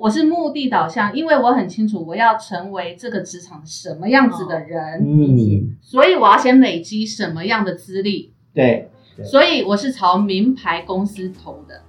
[0.00, 11.82] 我是目的导向，因为我很清楚我要成为这个职场什么样子的人，嗯，所以我要先累积什么样的资历，对，对所以我是朝名牌公司投的。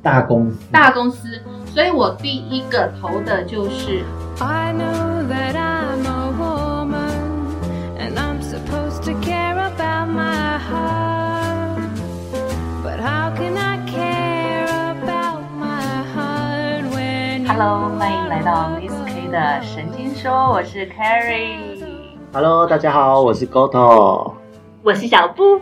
[0.00, 4.04] 大公司，大公司，所以我第一个投的就是
[4.38, 5.71] I know that I'm
[17.64, 21.78] Hello，欢迎来到 Miss K 的神经说，我是 Carrie。
[22.32, 24.32] Hello，大家好，我是 Goto，
[24.82, 25.60] 我是小布，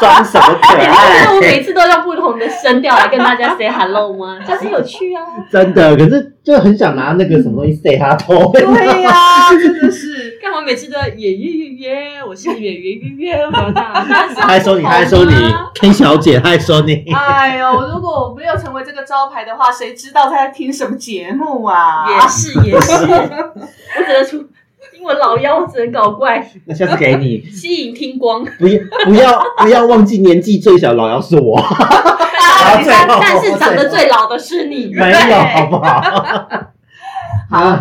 [0.00, 1.62] 装什么可你不是我每？
[1.62, 4.40] 次都用不同的声调来跟大家 say hello 吗？
[4.44, 5.22] 这样很有趣啊！
[5.52, 8.50] 真的，可是就很想拿那个什么东西塞他头。
[8.50, 10.07] 对呀、 真的是。
[10.40, 12.24] 干嘛每次都要耶耶耶耶？
[12.26, 13.72] 我是耶耶耶耶，我。
[13.72, 15.34] 他还说你，他还说你
[15.74, 22.06] ，K 小姐，他还说你，哎呦，如果我没有成为这个招牌的话，谁知道他在听什么节目啊？
[22.08, 24.36] 也是也是，我只能出
[24.96, 28.44] 英文老妖，只能搞怪，那下次给你，吸引听光。
[28.58, 31.60] 不要不要不要忘记年纪最小老姚是我，
[32.64, 34.92] 但最但是长得最老的是你。
[34.94, 36.02] 没有好不好？
[37.50, 37.78] 好，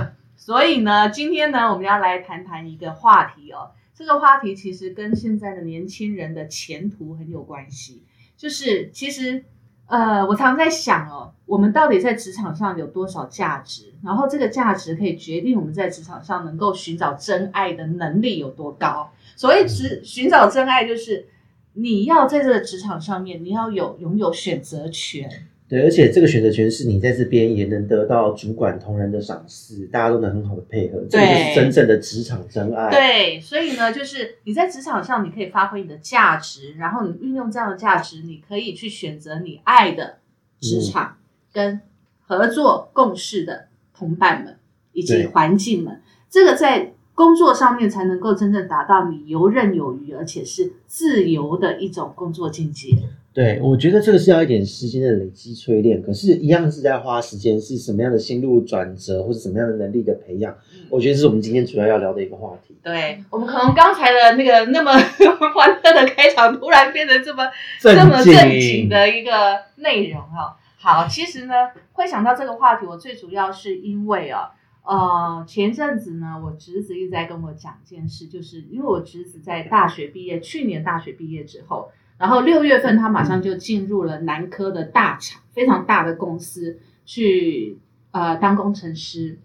[0.48, 3.72] 所以呢，今天呢，我们要来谈谈一个话题哦。
[3.94, 8.02] 这个话题其实跟现在的年轻人的前途很有关系。
[8.38, 9.44] 就是其实，
[9.88, 13.94] 呃，我常在想哦，我们到底在职场上有多少价值？
[14.02, 19.12] 然后这个价值可以决定我们在职场上能够寻找真爱的能力有多高。
[19.36, 21.28] 所谓职寻找真爱，就是
[21.74, 25.30] 你要在这个职场上面，你要有拥有选择权。
[25.70, 32.90] 对，而且这个选择权是你在这边也能得到主管同仁的赏识，大家都能很好的配合，这个就是真正的职场真爱。
[32.90, 40.20] 对，所以呢，就是你在职场上，你可以发挥你的价值，然后你运用这样的价值，你可以去选择你爱的
[40.62, 41.18] 职场、
[41.52, 41.82] 跟
[42.26, 44.58] 合作共事的同伴们
[44.94, 46.02] 以及对环境们。
[46.30, 52.90] 这个在工作上面才能够真正达到你游刃有余，而且是自由的一种工作境界。
[53.38, 60.58] 对，我觉得这个是要一点时间的累积淬炼，可是，一样是在花时间，是什么样的心路转折，或者什么样的能力的培养，
[60.90, 62.76] 我觉得这是我们今天主要要聊的一个话题。
[62.82, 64.92] 对我们可能刚才的那个那么
[65.54, 67.44] 欢乐的开场，突然变得这么
[67.80, 69.32] 正这么正经的一个
[69.76, 70.58] 内容哦。
[70.80, 71.54] 好，其实呢，
[71.94, 74.50] 会想到这个话题，我最主要是因为啊，
[74.84, 87.78] 呃，前阵子呢，我侄子一直在跟我讲一件事，就是因为我侄子在大学毕业，去年大学毕业之后，然后六月份他马上就进入了南科的大厂，非常大的公司去
[88.12, 89.38] 呃当工程师。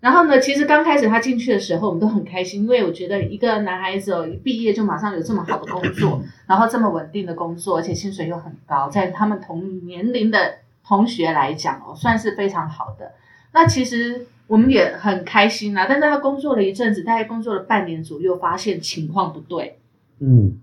[0.00, 13.12] 然后呢，其实刚开始他进去的时候，我们都很开心，因为我觉得一个男孩子哦，一毕业就马上有这么好的工作，然后这么稳定的工作，而且薪水又很高，在他们同年龄的同学来讲哦，算是非常好的。
[13.52, 19.78] 那其实我们也很开心啊，但是他工作了一阵子，大概工作了半年左右，发现情况不对，
[20.20, 20.58] 嗯，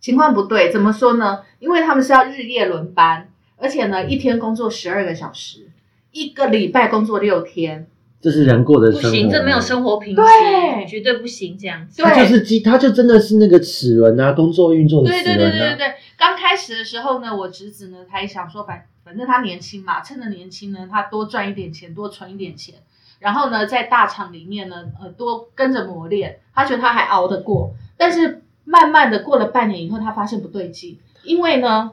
[0.00, 1.40] 情况不对，怎么说呢？
[1.58, 5.68] 因为他们是要日夜轮班，而且呢，一天工作十二个小时，
[6.10, 7.86] 一个礼拜工作六天，
[8.20, 12.02] 这是人过的生活，不行，这没有生活品质，对绝对不行这样子。
[12.02, 15.50] 他就是机，他就真的是那个齿轮啊，工作运作的齿对对。
[15.50, 22.76] 对对对，刚开始的时候呢，我侄子呢，他也想说，反反正他年轻嘛，趁着年轻呢，他多赚一点钱，多存一点钱，
[23.18, 27.74] 然后呢，在大厂里面呢，呃，多跟着磨练，他觉得他还熬得过。
[27.96, 31.92] 但是慢慢的过了半年以后，他发现不对劲，因为呢，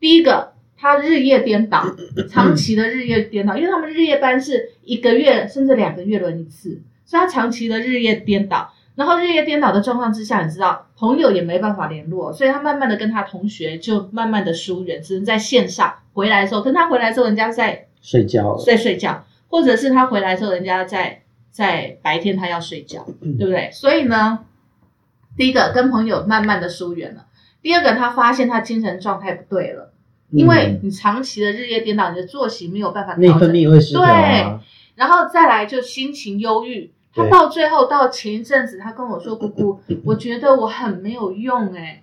[0.00, 1.84] 第一个他日夜颠倒，
[2.28, 8.72] 长期的日夜颠倒，因为他们日夜班是一个月甚至两个月轮一次，所以他长期的日夜颠倒。
[8.94, 23.70] 然后日夜颠倒的状况之下，你知道朋友也没办法联络，所以他慢慢的跟他同学就慢慢的疏远，只能在线上回来的时候，跟他回来之后，人家在睡觉，在睡觉，或者是他回来之后，人家在在白天他要睡觉，对不对？
[23.72, 24.40] 所以呢，
[25.38, 27.24] 第一个跟朋友慢慢的疏远了，
[27.62, 29.92] 第二个他发现他精神状态不对了，
[30.30, 34.60] 因为你长期的日夜颠倒，你的作息没有办法嗯内分泌会失调啊。
[34.96, 36.92] 然后再来就心情忧郁。
[37.14, 42.02] 他到最后到前一阵子，他跟我说：“姑姑， 我觉得我很没有用。”哎，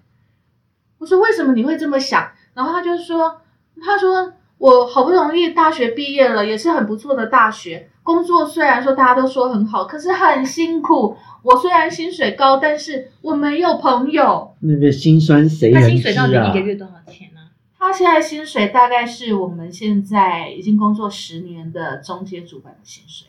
[0.98, 3.42] 我说：“为什么你会这么想？”然后他就说
[3.82, 11.16] ：“他说我好不容易大学毕业了，也是很不错的大学，工作虽然说大家都说很好，可是很辛苦。
[11.46, 14.56] 我虽然薪水高，但是我没有朋友。
[14.62, 16.60] 那个辛酸谁人那薪水到底一个？
[16.60, 17.42] 月多少钱呢？
[17.78, 23.28] 他现在薪水大概是我们现在已经工作十年的中阶主管的薪水，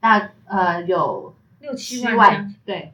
[0.00, 2.92] 大呃有六七七万这样子，对。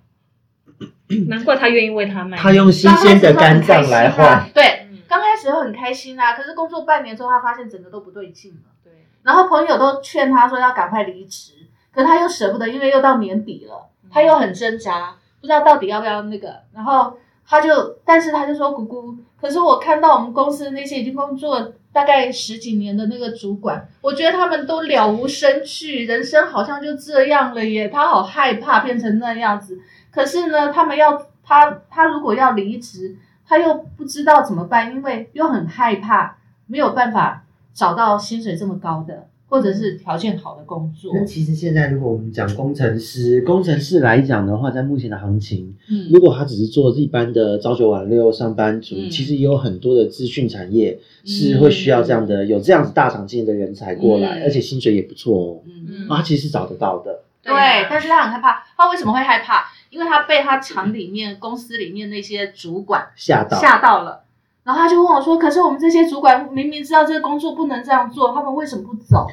[1.28, 2.36] 难怪他愿意为他卖。
[2.36, 8.60] 他用新鲜的肝脏来换，对，嗯刚开始会很开心啊，可是工作半年之后，他发现整个都不对劲了。
[8.84, 8.92] 对，
[9.22, 11.54] 然后朋友都劝他说要赶快离职，
[11.90, 16.56] 可他又舍不得，因为又到年底了，他又很挣扎，不知道到底要不要那个。
[16.74, 17.16] 然后
[17.46, 27.88] 他就，但是他就说：“姑姑，可是我看到我们公司那些已经工作大概十几年的那个主管，我觉得他们都了无生趣，人生好像就这样了耶。
[27.88, 29.80] 他好害怕变成那样子。
[30.10, 33.16] 可是呢，他们要他他如果要离职，
[33.46, 41.12] 他又不知道怎么办，因为又很害怕，没有办法找到薪水这么高的，或者是条件好的工作。
[41.14, 57.22] 那其实现在如果我们讲工程师，工程师来讲的话，在目前的行情，嗯如果他只是做一般的朝九晚六上班族，嗯其实也有很多的资讯产业是会需要这样的、有这样子大厂经验的人才过来，嗯而且薪水也不错哦，嗯，啊，其实是找得到的。
[57.40, 57.54] 对，
[57.88, 58.62] 但是他很害怕。
[58.76, 59.64] 他为什么会害怕？
[59.88, 64.24] 因为他被他厂里面、公司里面那些主管吓到，吓到了。
[64.68, 69.26] 然后他就问我说：“可是我们这些主管明明知道这个工作不能这样做，他们为什么不走？”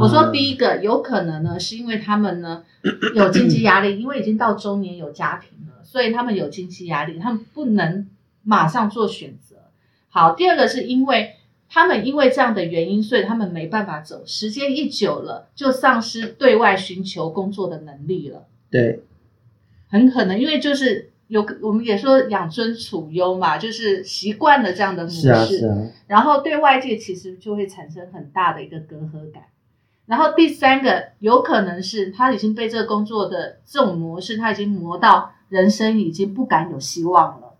[0.00, 2.62] 我说第一，一个有可能呢，是因为他们呢
[3.16, 8.08] 有经济压力，因为已经到中年有家庭了，所以他们有经济压力，他们不能
[8.44, 9.56] 马上做选择。
[10.08, 11.34] 好，第二个是因为
[11.68, 18.44] 他们因为这样的原因，所以他们没办法走，时间一久了，就丧失对外寻求工作的能力了。
[18.70, 19.02] 对，
[19.88, 25.78] 很可能因为就是有我们也说养尊处优嘛，就是习惯了这样的模式，是啊，是啊，
[26.08, 29.44] 然后对外界其实就会产生很大的一个隔阂感。
[30.06, 37.54] 然后第三个有可能是他已经被这个工作的这种模式，他已经磨到人生已经不敢有希望了，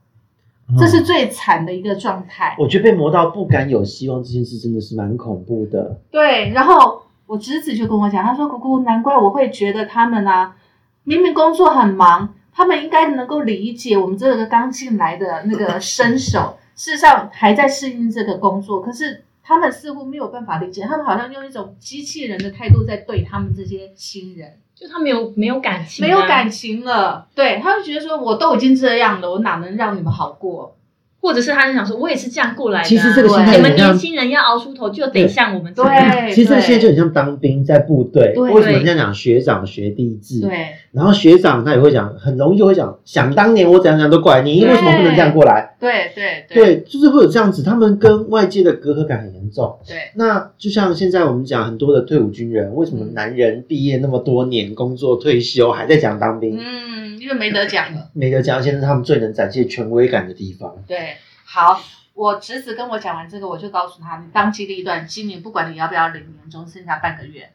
[0.77, 2.57] 这是嗯最惨的一个状态。
[2.59, 6.01] 我觉得被磨到不敢有希望这件事真的是蛮恐怖的。
[6.11, 10.57] 对，然后我侄子就跟我讲，他说：“姑姑，难怪我会觉得他们啊，
[11.05, 27.27] 明明工作很忙，他们应该能够理解我们这个刚进来的那个身手， 事实上还在适应这个工作，可是他们似乎没有办法理解，他们好像用一种机器人的态度在对他们这些新人，就他没有没有感情、啊没有感，情了。
[27.35, 30.77] 对他就觉得说，我都已经这样了，我哪能让你们好过？
[31.21, 32.89] 或者是他就想说，我也是这样过来的、啊。
[32.89, 36.11] 其实这个心态你们年轻人要熬出头，就得像我们这样。
[36.11, 40.41] 对，其实这个现在就很像当兵在部队，对为什么人家讲学长学弟制？
[40.41, 45.77] 对然后学长他也会讲，很容易就会讲，想当年我怎样怎样都怪你，对为什么不能这样过来？
[45.79, 49.79] 对对对，就是会有这样子，他们跟外界的隔阂感很严重。
[49.87, 56.59] 对那就像现在我们讲很多的退伍军人，为什么嗯男人毕业那么多年，工作退休还在讲当兵？
[56.59, 58.11] 嗯，因为没得讲了。
[58.13, 60.83] 没得讲现在是他们最能展现权威感的地方。
[60.87, 61.81] 对，好，
[62.15, 67.53] 我侄子跟我讲完这个，我就告诉他，你当机立断，今年不管你要不要领年终，剩下半个月，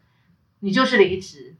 [0.60, 1.56] 你就是离职。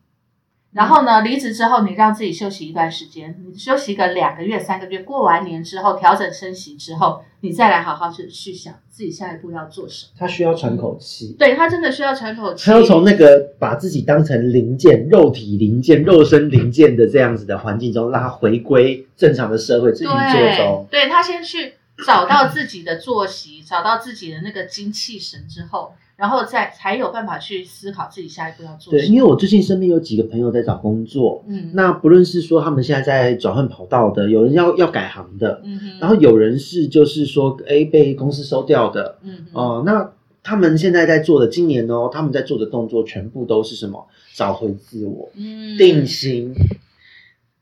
[0.76, 10.12] 然后呢，离职之后，你让自己休息一段时间，你休息个两个月、三个月，过完年之后调整升息之后，你再来好好去去想自己下一步要做什么。
[10.20, 20.88] 他需要喘口气，对他真的需要喘口气，他要从那个把自己当成零件、肉体零件、肉身零件的这样子的环境中，让他回归正常的社会，自己做对中。
[20.92, 21.76] 对他先去
[22.06, 29.16] 找到自己的作息，找到自己的那个精气神之后，然后再才有办法去思考自己下一步要做对，什么。
[29.16, 44.08] 因为我最近身边有几个朋友在找工作，嗯那不论是说他们现在在转换跑道的，有人要要改行的，嗯哼，然后有人是就是说，哎，被公司收掉的，嗯哼哦、那他们现在在做的，今年哦，他们在做的动作全部都是什么？
[44.34, 46.54] 找回自我，嗯定型。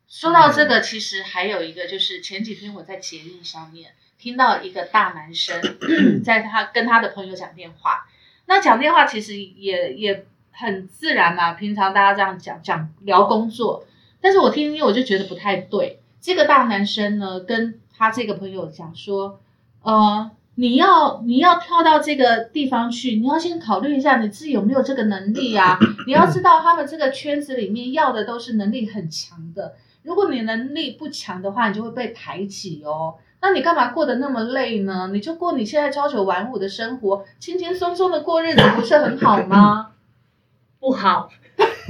[0.08, 5.60] 说到这个，其实还有一个，就是前几天我在捷运上面听到一个大男生
[6.24, 8.06] 在他跟他的朋友讲电话，
[8.46, 13.86] 那讲电话其实也也很自然嘛，平常大家这样讲讲聊工作，
[14.22, 16.00] 但是我听听我就觉得不太对。
[16.22, 19.40] 这个大男生呢，跟他这个朋友讲说，
[19.82, 25.78] 呃，你要你要跳到这个地方去，你要先考虑一下你自己有没有这个能力啊。
[26.06, 29.76] 你要知道，他们这个圈子里面要的都是能力很强的。
[30.04, 33.16] 如果你能力不强的话，你就会被排挤哦。
[33.44, 35.10] 那你干嘛过得那么累呢？
[35.14, 39.92] 你就过你现在朝九晚五的生活，轻轻松松的过日子，不是很好吗？
[40.80, 41.28] 不好，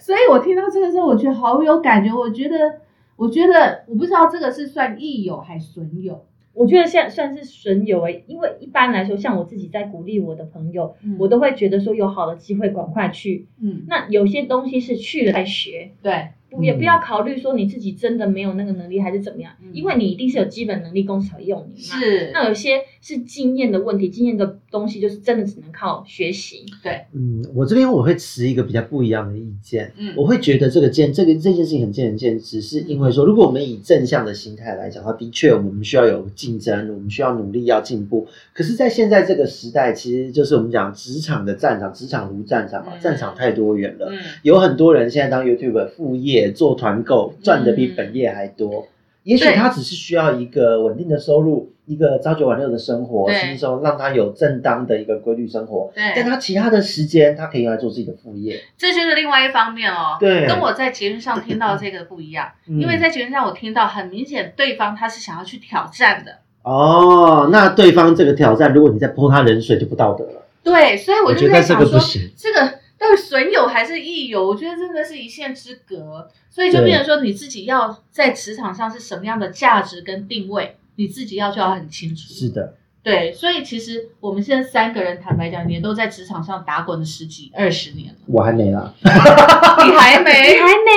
[0.00, 2.12] 所以我听到这个时候，我觉得好有感觉。
[2.12, 2.80] 我觉得，
[3.16, 6.24] 我觉得，我不知道这个是算益友还是损友。
[6.52, 13.46] 我觉得现在算是损友诶，因为一般来说，像我自己在鼓励我的朋友，我都会觉得说有好的机会赶快去。
[13.60, 21.98] 嗯，那有些东西是去了再学，对不也嗯不要考虑说你自己真的没有那个能力还是怎么样，嗯因为你一定是有基本能力，公司才会用你嘛。
[21.98, 26.64] 是，那有些是经验的问题，经验的东西就是真的只能靠学习。
[26.82, 29.92] 对，嗯，我这边我会持一个比较不一样的意见。
[29.96, 38.26] 嗯我会觉得这个见这个这件事情很见仁见智，是因为说，如果我们以正向的心态来讲的话，的确我们需要有竞争，我们需要努力要进步。
[38.52, 44.08] 可是，在现在这个时代，其实就是我们讲职场的战场，职场如战场嘛，嗯战场太多元了。
[44.10, 48.88] 嗯，有很多人现在当 YouTube 副业做团购，赚的比本业还多。
[49.22, 55.92] 也许他只是需要一个稳定的收入，一个朝九晚六的生活，对轻松让他有正当的一个规律生活。
[55.94, 58.60] 对但他其他的时间，他可以用来做自己的副业。
[58.76, 60.16] 这就是另外一方面哦。
[60.18, 70.42] 对跟我在节目上听到这个不一样，嗯因为在节目上我听到很明显对方他是想要去挑战的，哦，那对方这个挑战，如果你再泼他冷水，就不道德了。
[70.64, 72.28] 对，所以我就我觉得这在想说，个不行。
[72.36, 72.72] 这个
[73.02, 74.46] 到底损友还是益友？
[74.46, 82.32] 我觉得真的是一线之隔，所以就对变成说你自己要在职场上是什么样的价值跟定位，你自己要就要很清楚。
[82.32, 88.18] 是的，对，所以其实我们现在三个人，坦白讲，也都在职场上打滚了十几二十年了。
[88.26, 88.94] 我还没啦。
[89.02, 90.30] 你还没？
[90.54, 90.92] 你还没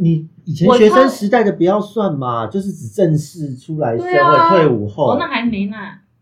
[0.00, 5.10] 你以前我学生超时代的不要算嘛，就是只正式出来社会、退伍后。
[5.10, 5.76] 哦，那还没呢。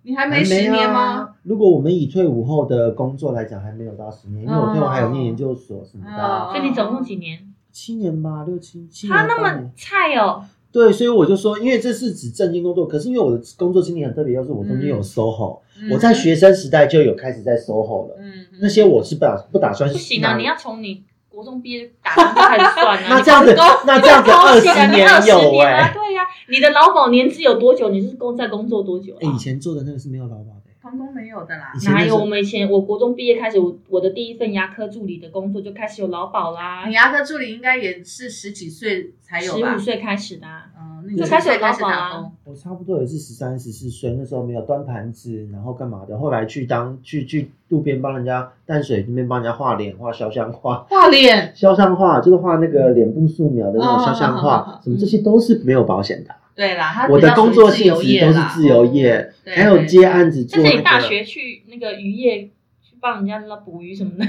[0.07, 1.01] 你还没十年吗？
[1.01, 1.35] 啊？
[1.43, 7.41] 如果我们以退伍后的工作来讲，还没有到十年，因为我退伍还有念研究所什么的所以你总共几年？
[7.73, 9.13] 七年吧，六七七年。
[9.17, 20.37] 他那么菜哦，对，所以我就说，因为这是指正经工作，可是因为我的工作经历很特别，又是我中间有 SOHO，、嗯我在学生时代就有开始在 SOHO 了，嗯，那些我是不打不打算不行啊！
[20.39, 21.03] 你要从你
[21.37, 23.05] 国中毕业打工就开始算啊。
[23.11, 23.55] 那这样子
[23.87, 27.91] 那这样子你高起20来你年20有年啊欸对呀，你的劳保年资有多久？
[27.91, 29.19] 你是工在工作多久啊？
[29.21, 30.63] 哎以前做的那个是没有劳保的。
[30.81, 32.17] 童工没有的啦哪有？
[32.17, 39.79] 我们以前我国中毕业开始，我我的第一份牙科助理的工作就开始有劳保啦你，牙科助理应该也是十几岁才有吧十五？
[39.79, 40.67] 岁开始的啊。
[41.07, 42.33] 嗯，那个就开始有开始打工。
[42.45, 46.19] 我差不多也是十三十四岁，那时候没有端盘子，然后干嘛的？
[46.19, 50.87] 后来去当去去路边帮人家淡水那边帮人家画脸、画肖像画。
[50.91, 56.35] 画脸， 肖像画就是画那个脸部素描的那种肖像哦画，什么这些都是没有保险的。
[56.55, 60.79] 对啦，他我的工作性质都是自由业，还有接案子做但是那。
[60.79, 62.45] 你大学去那个渔业
[62.83, 64.25] 去帮人家那捕鱼什么的，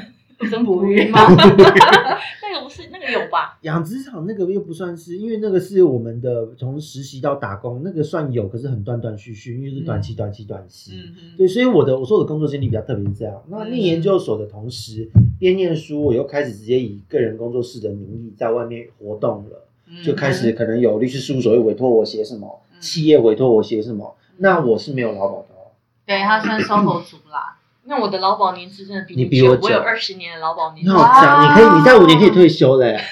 [0.51, 1.19] 真捕鱼吗？
[1.33, 3.57] 那个不是那个有吧？
[3.61, 10.91] 养殖场那个又不算是，因为那个是我们的从实习到打工，那个算有，可是很断断续续，因为是短期、短期、短期。
[10.93, 13.41] 嗯嗯，对，所以我的我说我的工作经历比较特别是这样。
[13.47, 25.73] 那嗯念研究所的同时，边念书，我又开始直接以个人工作室的名义在外面活动了，嗯就开始可能有律师事务所会委托我写什么，嗯企业委托我写什么，那我是没有劳保的哦。
[26.05, 27.56] 对他算 SOHO 族啦。
[27.87, 30.97] 那我的劳保年资真的比你比我久，我有二十年的劳保年资你。
[30.97, 32.99] 好强，你可以你在五年可以退休嘞。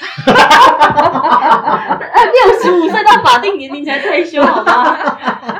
[2.36, 4.98] 六十五岁到法定年龄才退休，好吗？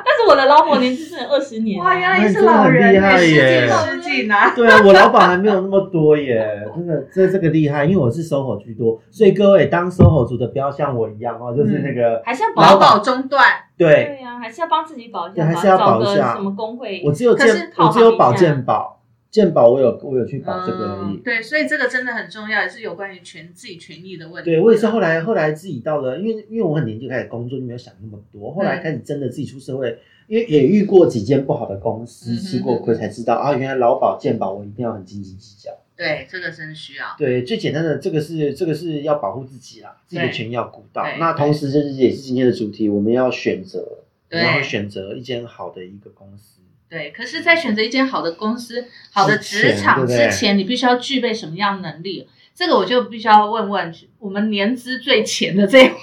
[0.04, 1.86] 但是我的劳保年资是二十年啊。
[1.86, 4.52] 哇，原来你是老人耶失敬失敬啊！
[4.54, 13.46] 对啊，我劳保还没有那么多耶，真的这这个厉害，因为我是 SOHO 居多，所以各位当 SOHO 族的不要像我一样哦，就是那个、还是要劳保保中断，
[13.78, 13.88] 对。
[13.88, 17.02] 对呀、还是要帮自己保一下吧，对还是要保找个一下什么工会。
[17.06, 19.00] 我只有可是健，我只有保健保，
[19.36, 21.16] 健保我有我有去保这个而已。
[21.18, 24.50] 嗯对，所以这个真的很重要，也是有关于权自己权益的问题。
[24.50, 28.54] 对，我也是后来后来自己到了，因为因为我很年轻开始工作，就没有想那么多。
[28.54, 35.70] 后来开始真的自己出社会，因为也遇过几间不好的公司，嗯吃过亏才知道啊，原来劳保健保我一定要很斤斤计较。
[35.98, 37.08] 对，这个真需要。
[37.18, 41.04] 对，最简单的这个是这个是要保护自己啦，自己的权益要顾到。
[41.20, 44.00] 那同时，这是也是今天的主题，我们要选择，
[44.30, 46.62] 对然后选择一间好的一个公司。
[46.90, 52.28] 对，可是，在选择一间好的公司、好的职场之前你必须要具备什么样的能力？
[52.54, 55.94] 这个我就必须要问问我们年资最浅的这一位，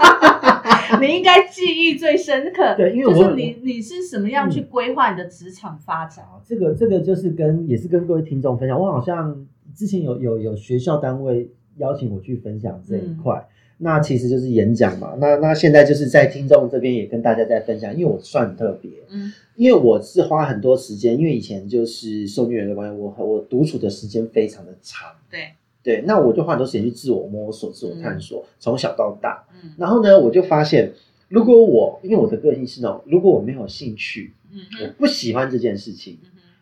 [1.06, 2.74] 你应该记忆最深刻。
[2.74, 6.24] 对因为我就是你你是什么样去规划你的职场发展？
[6.24, 13.46] 好，这个这个就是跟也是跟各位听众分享，我好像之前有有有学校单位邀请我去分享这一块。
[13.78, 19.32] 那其实就是演讲嘛，那那现在就是在听众这边也跟大家在分享，因为我算很特别，嗯。
[19.56, 25.48] 因为我是花很多时间，因为以前就是受虐儿的关系，我我独处的时间非常的长，对，
[25.82, 29.44] 对，那我就花很多时间去自我摸索、自我探索，从小到大。
[29.60, 29.70] 嗯。
[29.76, 30.92] 然后呢，我就发现，
[31.28, 36.18] 如果我因为我的个性是那种，如果我没有兴趣，嗯我不喜欢这件事情，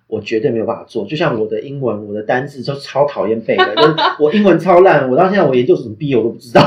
[0.09, 1.05] 我绝对没有办法做。
[1.07, 6.63] 就像我的英文，我的单字就超讨厌背的，就是我英文超烂， 我到现在我研究所怎么毕业我都不知道。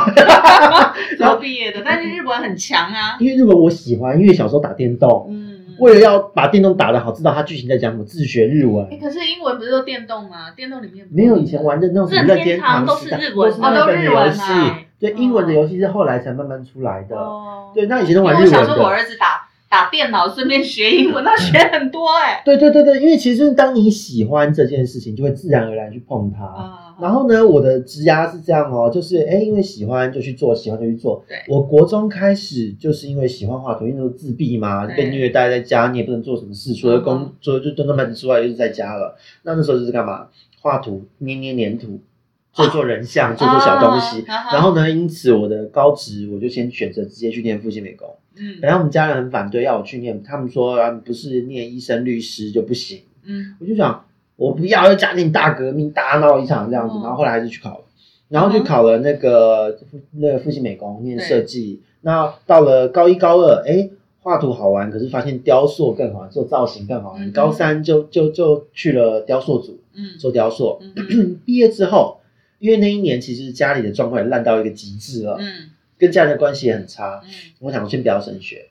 [1.18, 1.82] 怎么毕业的？
[1.84, 3.18] 但是日文很强啊。
[3.20, 8.98] 因为日文我喜欢，因为小时候打电动，嗯，为了要把电动打得好，知道它剧情在讲什么，自学日文哎，。
[9.02, 10.52] 可是英文不是都电动吗？
[10.56, 17.16] 电动里面没有以前玩的那种什么任天堂都是日文都是日本的哦都日文游戏啊，对，哦英文的游戏是后来才慢慢出来的。
[17.16, 18.96] 哦对，那以前都玩日文我想说，我的。
[18.96, 22.42] 儿子打打电脑，顺便学英文，那学很多哎。
[22.44, 26.44] 对对对对，因为其实当你喜欢这件事情，就会自然而然去碰它。
[26.44, 31.24] 啊然后呢，我的职涯是这样哦，就是哎，因为喜欢就去做，喜欢就去做。
[31.30, 39.16] 对我国中开始就是因为喜欢画图，因为那时候自闭嘛，被虐待在家，你也不能做什么事，除了嗯工，除了就蹲蹲班之外，就是在家了。
[39.44, 40.28] 那那时候就是干嘛？
[40.60, 42.02] 画图，捏捏黏土，
[42.52, 44.26] 做做人像，做做小东西。
[44.28, 48.10] 然后呢，因此我的高职我就先选择直接去念复兴美工。
[48.40, 53.02] 嗯本来我们家人很反对要我去念，他们说啊，不是念医生、律师就不行。
[53.26, 54.06] 嗯我就想，
[54.38, 56.96] 我不要，要家庭大革命，大闹一场这样子。
[56.96, 57.86] 哦然后后来还是去考了，
[58.30, 59.78] 然后就考了那个
[60.14, 61.82] 那个复兴美工念对设计。
[62.02, 63.90] 那到了高一高二，哎，
[64.22, 67.28] 画图好玩，可是发现雕塑更好玩，做造型更好玩。
[67.28, 70.80] 嗯高三就就就去了雕塑组嗯做雕塑。
[70.82, 72.22] 嗯 毕业之后，
[72.60, 77.22] 因为那一年其实家里的状况也烂到一个极致了，嗯跟家人的关系也很差。
[77.24, 77.30] 嗯
[77.60, 78.68] 我想先不要升学，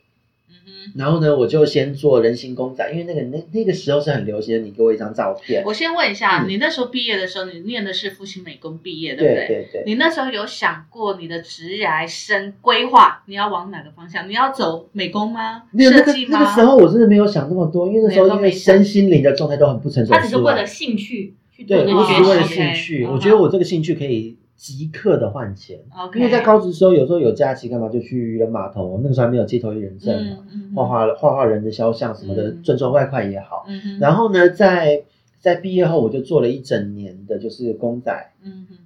[0.48, 9.46] 嗯然后呢，我就先做人形公仔，因为那个那那个时候是很流行的，你给我一张照片，我先问一下，嗯你那时候毕业的时候，你念的是复兴美工毕业，对不对？
[9.46, 14.26] 对对，你那时候有想过你的职涯生规划，你要往哪个方向？
[14.26, 15.64] 你要走美工吗？
[15.70, 16.38] 没有那个设计吗？
[16.40, 22.42] 那个时候我真的没有想那么多，因为那时候因为身心灵的状态都很不成熟他只是为了兴趣去做对，我只是为了。
[22.42, 25.78] 兴趣我觉得我这个兴趣可以即刻的换钱。
[26.14, 33.64] 因为在高职的时候有时候有假期干嘛就去渔人码头，那个时候还没有街头艺人证嘛，嗯嗯画画画画人的肖像什么的，嗯赚赚外快也好。
[33.68, 35.04] 嗯然后呢，在
[35.40, 38.12] 在毕业后我就做了一整年的就是公仔，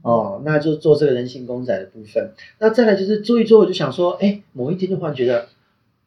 [0.02, 2.30] 哦，那就做这个人形公仔的部分。
[2.58, 5.46] 那再来就是做一做，我就想说，哎，某一天就忽然觉得，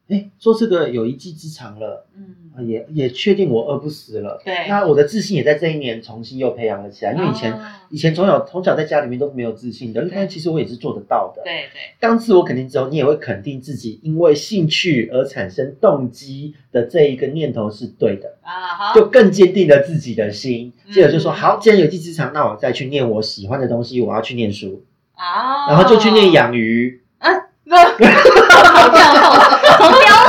[0.08, 4.40] 哎，做这个有一技之长了，啊嗯，也也确定我饿不死了。
[4.44, 4.68] 对。
[4.68, 7.58] 那我的自信也在这一年重新又培养了起来，因为以前、哦。
[7.88, 10.10] 以前从小从小在家里面都没有自信的，对。
[10.14, 11.42] 但其实我也是做得到的。
[11.44, 18.36] 对对，当自我肯定之后，你也会肯定自己因为兴趣而产生动机的这一个念头是对的。
[18.42, 20.92] 啊好，就更坚定了自己的心，嗯。
[20.92, 24.84] 接着就说好，既然有一技之长，那我再去念我喜欢的东西，我要去念书，
[25.16, 27.02] 啊，然后就去念养鱼。
[27.18, 27.28] 啊。
[27.68, 29.45] 那 好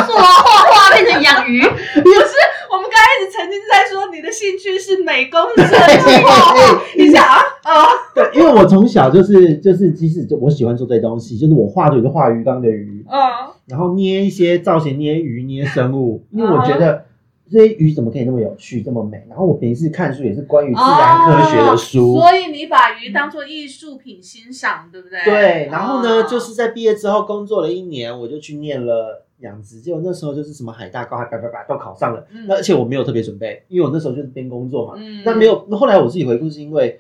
[0.06, 2.34] 从雕塑啊、画画变成养鱼，不是，
[2.70, 7.40] 我们刚开始曾经在说你的兴趣是美工设计画画，你想啊？
[7.64, 13.20] 啊，对，因为我从小就是就是，即使就我喜欢做这些东西，就是我画图就画鱼缸的鱼，嗯。
[13.68, 17.06] 然后捏一些造型，捏鱼、捏生物，因为我觉啊得
[17.52, 19.22] 这些鱼怎么可以那么有趣、这么美？
[19.28, 22.14] 然后我平时看书也是关于自然科学的书。
[22.16, 25.20] 哦所以你把鱼当做艺术品欣赏，对不对？
[25.26, 26.24] 对，然后呢，哦。
[26.24, 32.26] 就是在毕业之后工作了一年，我就去念了养殖，结果那时候就是什么海大、高海拔、叭叭叭都考上了。
[32.32, 34.94] 嗯那而且我没有特别准备，因为我那时候就是边工作嘛。
[34.98, 37.00] 嗯那没有，那后来我自己回顾是因为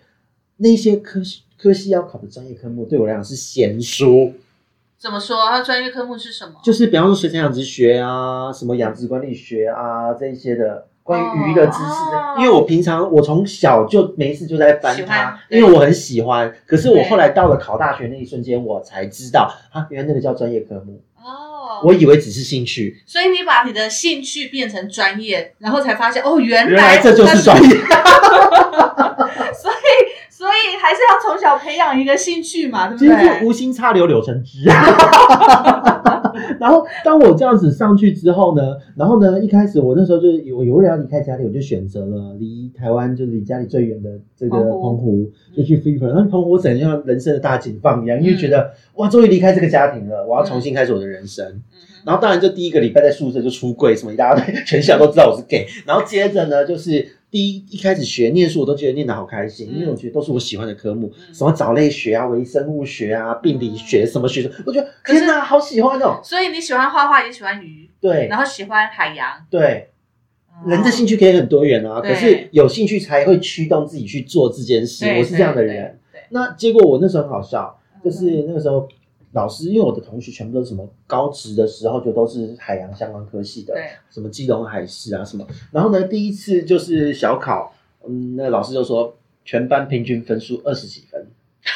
[0.57, 1.19] 那些科
[1.57, 4.33] 科系要考的专业科目对我来讲是闲书，
[4.97, 5.37] 怎么说？
[5.49, 6.53] 它专业科目是什么？
[6.63, 10.87] 就是比方说水产养殖学啊，什么养殖管理学啊这一些的。
[11.07, 16.53] 关于鱼的知识因为我平常我从小就没事就在翻它，因为我很喜欢。
[16.65, 20.99] 可是我后来到了考大学那一瞬间，我才知道啊，原来那个叫专业科目，
[21.67, 27.69] 哦，我以为只是兴趣，所以你把你的兴趣变成专业，然后才发现哦，原原来这就是专业。
[29.61, 29.75] 所以，
[30.29, 33.41] 所以还是要从小培养一个兴趣嘛，对不对？
[33.41, 34.63] 无心插柳柳成枝。
[36.59, 46.07] 然后当我这样子上去之后呢，然后呢，一开始我那时候就是我为了要离开家里，我就选择了离台湾就是离家里最远的这个澎湖就去飞澎。
[46.09, 51.45] 然后澎湖整个像人生的大解放一样，因为觉得哇，终于离开这个家庭了，我要重新开始我的人生。
[51.45, 51.61] 嗯
[52.05, 55.67] 然后当然就第一个礼拜在宿舍就出柜，什么一大堆，全校都知道我是 gay。
[55.85, 66.19] 然后接着呢，就是第一一开始学念书，我都觉得念得好开心，因为我觉得都是我喜欢的科目，嗯什么藻类学啊、微生物学啊、病理学什么学，我觉得天哪，好喜欢哦。
[66.23, 69.45] 所以你喜欢画画，也喜欢鱼，对然后喜欢海洋。
[69.49, 69.89] 对，
[70.65, 75.05] 人的兴趣可以很多元啊，可是有兴趣才会驱动自己去做这件事。
[75.17, 75.99] 我是这样的人。
[76.29, 78.87] 那结果我那时候很好笑，就是那个时候。
[79.37, 85.45] 老师，因为我的同学全部都是什么高职的时候就都是海洋相关科系的，对，什么基隆海事啊什么。
[85.71, 87.73] 然后呢，第一次就是小考，
[88.07, 91.27] 嗯，那老师就说全班平均分数二十几分，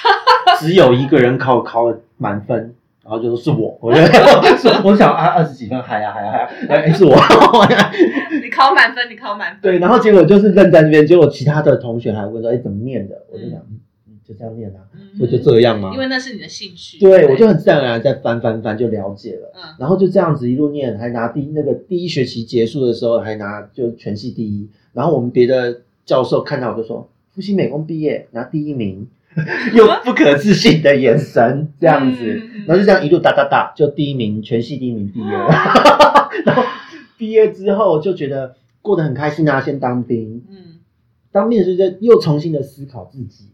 [0.60, 4.02] 只有一个人考考了满分，然后就说是我，我就
[4.84, 7.12] 我想啊二十几分，还呀还呀还啊，哎是我，
[8.42, 9.62] 你考满分，你考满分。
[9.62, 13.16] 对，然后结果就是愣在那边，结果其他的同学还问说，哎怎么念的？
[13.32, 13.80] 我就想，嗯，
[14.32, 16.00] 就这样念啊，嗯所以就这样嘛因。
[16.00, 16.98] 为那是你的兴趣。
[17.00, 19.52] 对，我就很自然而然在翻翻翻就了解了。
[19.56, 24.70] 嗯然后就这样子一路念，还拿第那个第一学期结束的时候还拿就全系第一。
[24.94, 29.08] 然后我们别的教授看到我就说，复兴美工毕业拿第一名，
[29.76, 35.48] 用不可置信的眼神这样子，嗯然后就这样一路哒哒哒就第一名，全系第一名毕业了。
[36.46, 36.64] 然后
[37.18, 40.58] 毕业之后就觉得过得很开心啊，先当兵，嗯
[41.32, 43.52] 当兵的时候就又重新的思考自己，嗯，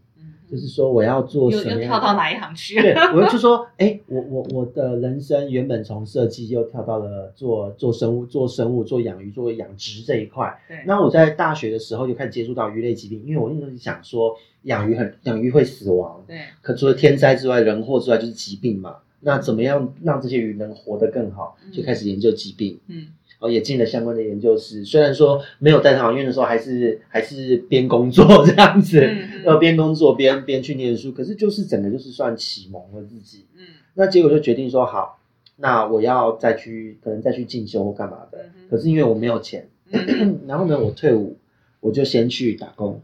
[0.50, 2.80] 就是说我要做又什么样又跳到哪一行去？
[2.80, 10.58] 对，我就说，哎、我我我的人生原本从设计又跳到了做做生物、做生物、做养鱼、做养殖这一块。
[10.66, 18.96] 对，那我在大学的时候就开始接触到鱼类疾病，因为我那时候想说，养鱼很养鱼会死亡，对，可除了天灾之外，人祸之外就是疾病嘛。
[19.20, 21.56] 那怎么样让这些鱼能活得更好？
[21.72, 24.84] 就开始研究疾病，嗯然后也进了相关的研究室。
[24.84, 33.46] 虽然说没有在台湾院的时候，还是还是边工作这样子，嗯呃，边工作边边去念书，可是就是整个就是算启蒙了自己。
[33.56, 35.18] 嗯那结果就决定说好，
[35.56, 38.38] 那我要再去可能再去进修或干嘛的。
[38.56, 41.36] 嗯可是因为我没有钱，嗯 然后呢，我退伍
[41.80, 43.00] 我就先去打工。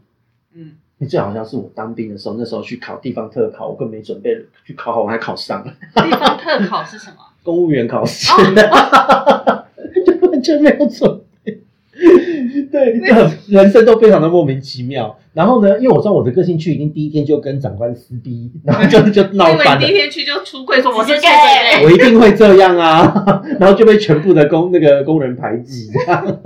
[0.53, 0.71] 嗯，
[1.09, 7.17] 最好像是我当兵的时候，那时候去考地方特考，我根本没准备，去考好我还考上了地方特考是什么？
[7.43, 8.31] 公务员考试，
[10.45, 11.59] 全没有准备。
[12.71, 12.99] 对，
[13.47, 15.17] 人生都非常的莫名其妙。
[15.33, 19.93] 然后呢，因为我知道我的个性去，一定第一天就跟长官撕逼，然后就 就闹翻了第一。
[19.93, 26.37] 天去就出柜说我是 gay，我一定会这样啊，然后就被全部的工那个工人排挤，这 样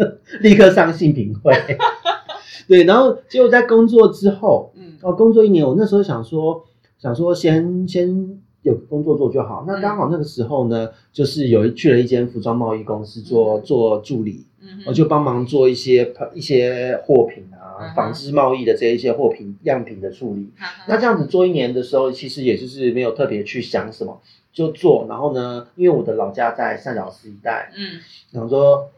[0.42, 1.54] 立刻上性平会。
[2.68, 6.64] 对，然后结果在工作之后，嗯哦，工作一年，我那时候想说，
[7.00, 9.64] 想说先先有工作做就好。
[9.68, 20.50] 那刚好那个时候呢，就是有一去了一间服装贸易公司做嗯做助理，嗯我就帮忙做一些一些货品嗯啊，纺织贸易的这一些货品样品的处理。
[20.88, 25.06] 那这样子做一年的时候，其实也就是没有特别去想什么，就做。
[25.08, 28.02] 然后呢，因为我的老家在善导寺一带，嗯，
[28.34, 28.90] 想说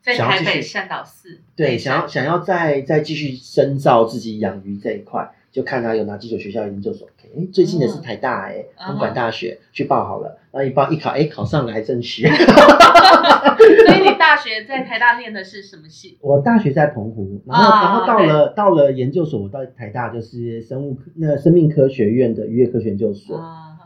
[0.00, 7.08] 在台北想要继续善导寺，对，想要想要再再继续深造自己养鱼这一块，就看他有哪几所学校研究所。
[7.36, 12.26] 哎，最近的是台大哎，嗯公管大学去报好了，然后一报一考，哎，考上了还正取。
[12.28, 16.18] 所以你 大学在台大念的是什么系？
[16.20, 23.36] 我大学在澎湖，然后、啊然后到了到了研究所，我到台大就是生物科那生命科学院的渔业科学研究所。
[23.36, 23.76] 啊，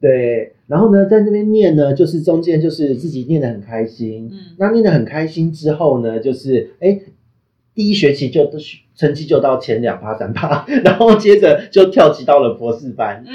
[0.00, 4.28] 对，然后呢，在那边念呢，就是中间就是自己念得很开心。
[4.32, 6.98] 嗯那念得很开心之后呢，就是哎，
[7.76, 13.22] 第一学期就都是成绩就到前两趴三趴， 然后接着就跳级到了博士班。
[13.28, 13.34] 嗯，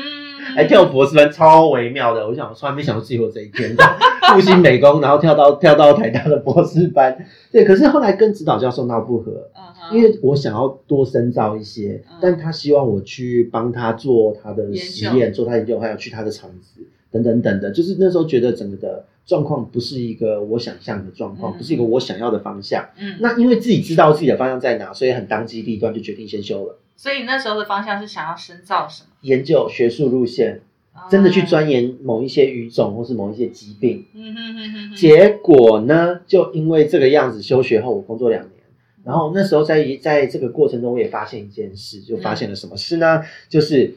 [0.55, 3.75] 还跳博士班超微妙的，我想我从来没想过自己会有这一天，
[4.33, 7.15] 复兴美工，然后跳到跳到台大的博士班，
[7.51, 9.47] 对，可是后来跟指导教授闹不和，
[9.93, 22.89] 因为我想要多深造一些嗯，但他希望我去帮他做他的研实验，做他研究，还有去他的厂子等等等的，就是那时候觉得整个的状况不是一个我想象的状况，嗯不是一个我想要的方向。
[22.97, 26.79] 嗯，那因为自己知道自己的方向在哪，所以很当机立断就决定先修了。
[26.95, 29.09] 所以那时候的方向是想要深造什么？
[29.21, 30.61] 研究学术路线，
[30.93, 34.05] 啊真的去钻研某一些语种或是某一些疾病。
[34.13, 38.53] 嗯哼哼哼哼，结果呢，就因为这个样子，休学后我工作两年，
[39.03, 43.21] 然后那时候在在这个过程中，我也发现一件事，就发现了什么事呢？
[43.49, 43.95] 就是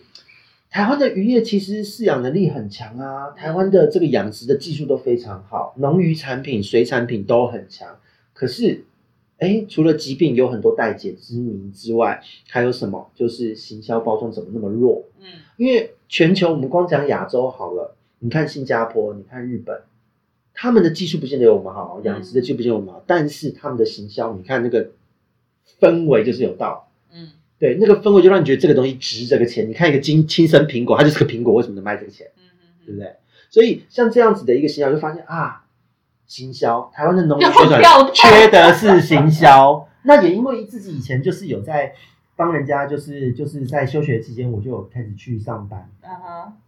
[0.74, 7.96] 台湾的渔业其实饲养能力很强啊，台湾的这个养殖的技术都非常好，农渔产品、水产品都很强。
[8.32, 8.84] 可是，
[9.38, 13.08] 哎，除了疾病有很多待解之谜之外，还有什么？
[13.14, 15.04] 就是行销包装怎么那么弱？
[15.20, 19.80] 嗯因为全球我们光讲亚洲好了，你看新加坡，你看日本，
[20.54, 24.90] 他们的技术不见得有我们好，养殖的技术不见得有我们好，但是他们的行销，你看那个
[25.78, 26.83] 氛围就是有道。
[27.58, 29.68] 嗯对，那个氛围就让你觉得这个东西值这个钱。
[29.68, 32.26] 你看一个金亲生苹果，它就是个苹果，为什么能卖这个钱？
[32.36, 32.42] 嗯
[32.86, 33.14] 对不对？
[33.48, 35.64] 所以像这样子的一个行销，就发现啊，
[36.26, 39.88] 行销台湾的农业宣传缺的是行销。
[40.02, 41.94] 那也因为自己以前就是有在
[42.36, 45.88] 帮人家，就是就是在休学期间，我就有开始去上班。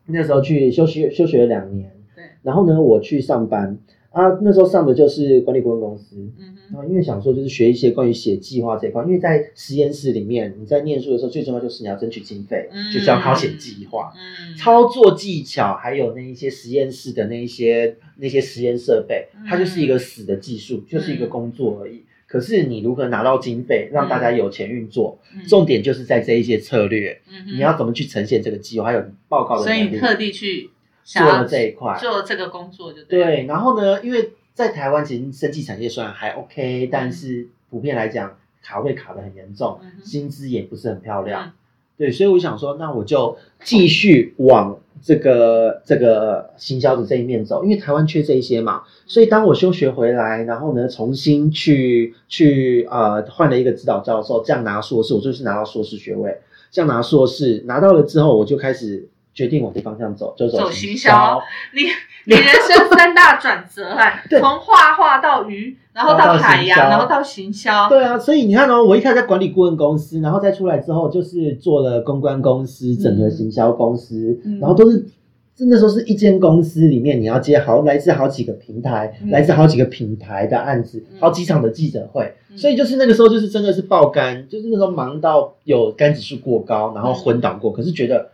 [0.06, 3.76] 那时候去休学休学了两年，对，然后呢，我去上班
[4.16, 6.16] 啊，那时候上的就是管理顾问公司。
[6.16, 14.14] 嗯哼，然后因为想说就是学一些关于写计划这一块，因为在实验室里面，你在念书的时候，最重要就是你要争取经费，嗯就是要靠写计划。
[14.16, 22.02] 嗯，操作技巧，还有那一些实验室的那一些那些实验设备，它就是一个死的技术，就是一个工作而已。
[22.26, 29.80] 可是你如何拿到经费，让大家有钱运作，嗯重点就是在这一些策略，嗯哼你要怎么去呈现这个计划，还有报告的能力。
[29.80, 30.70] 所以你特地去
[31.06, 41.52] 做了这一块，做这个工作就对，对，然后呢，因为在台湾其实生技产业虽然还 OK，但是普遍来讲卡位卡的很严重，嗯薪资也不是很漂亮。
[41.96, 48.82] 对，所以我想说，那我就继续往这个这个行销的这一面走，因为台湾缺这一些嘛。
[49.06, 56.36] 所以当我休学回来，然后呢，重新去去呃换了一个指导教授，这样拿硕士，我就是拿到硕士学位，
[56.70, 61.42] 这样拿硕士拿到了之后，我就开始决定往这方向走，就走行行销。
[61.74, 61.82] 你
[62.24, 64.40] 你人生三大转折 啊，对。
[64.40, 67.86] 从画画到鱼，然后到海洋，然后到行销。
[67.90, 74.58] 对啊，所以你看哦，我一开始在管理顾问公司，然后再出来之后就是做了公关公司、整合行销公司，嗯。
[74.58, 75.04] 然后都是
[75.54, 79.30] 真的说是一间公司里面你要接好来自好几个平台、嗯。
[79.30, 81.18] 来自好几个品牌的案子，嗯。
[81.20, 82.56] 好几场的记者会，嗯。
[82.56, 88.30] 所以就是那个时候就是真的是爆肝，就是那时候忙到有肝指数过高，然后昏倒过，可是觉得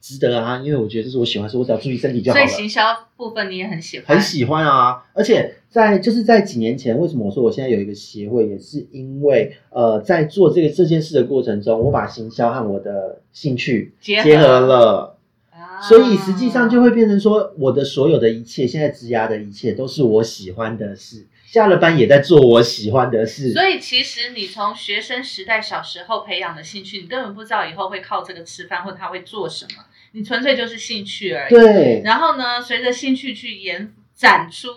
[0.00, 2.46] 值得啊，因为我觉得这是我喜欢所以，我只要注意身体就好了。
[2.46, 2.82] 所以行销
[3.16, 15.18] 部分你也很喜欢，很喜欢啊，而且在就是在几年前，为什么我说我现在有一个协会，也是因为呃，在做这个这件事的过程中，我把行销和我的兴趣结合结合了，
[15.50, 23.52] 啊所以实际上就会变成说，我的所有的一切，现在职涯的一切，都是我喜欢的事，下了班也在做我喜欢的事。
[23.52, 29.82] 所以其实你从学生时代小时候培养的兴趣，你根本不知道以后会靠这个吃饭，或他会做什么，
[30.12, 31.50] 你纯粹就是兴趣而已。
[31.50, 34.68] 对，然后呢，随着兴趣去延展出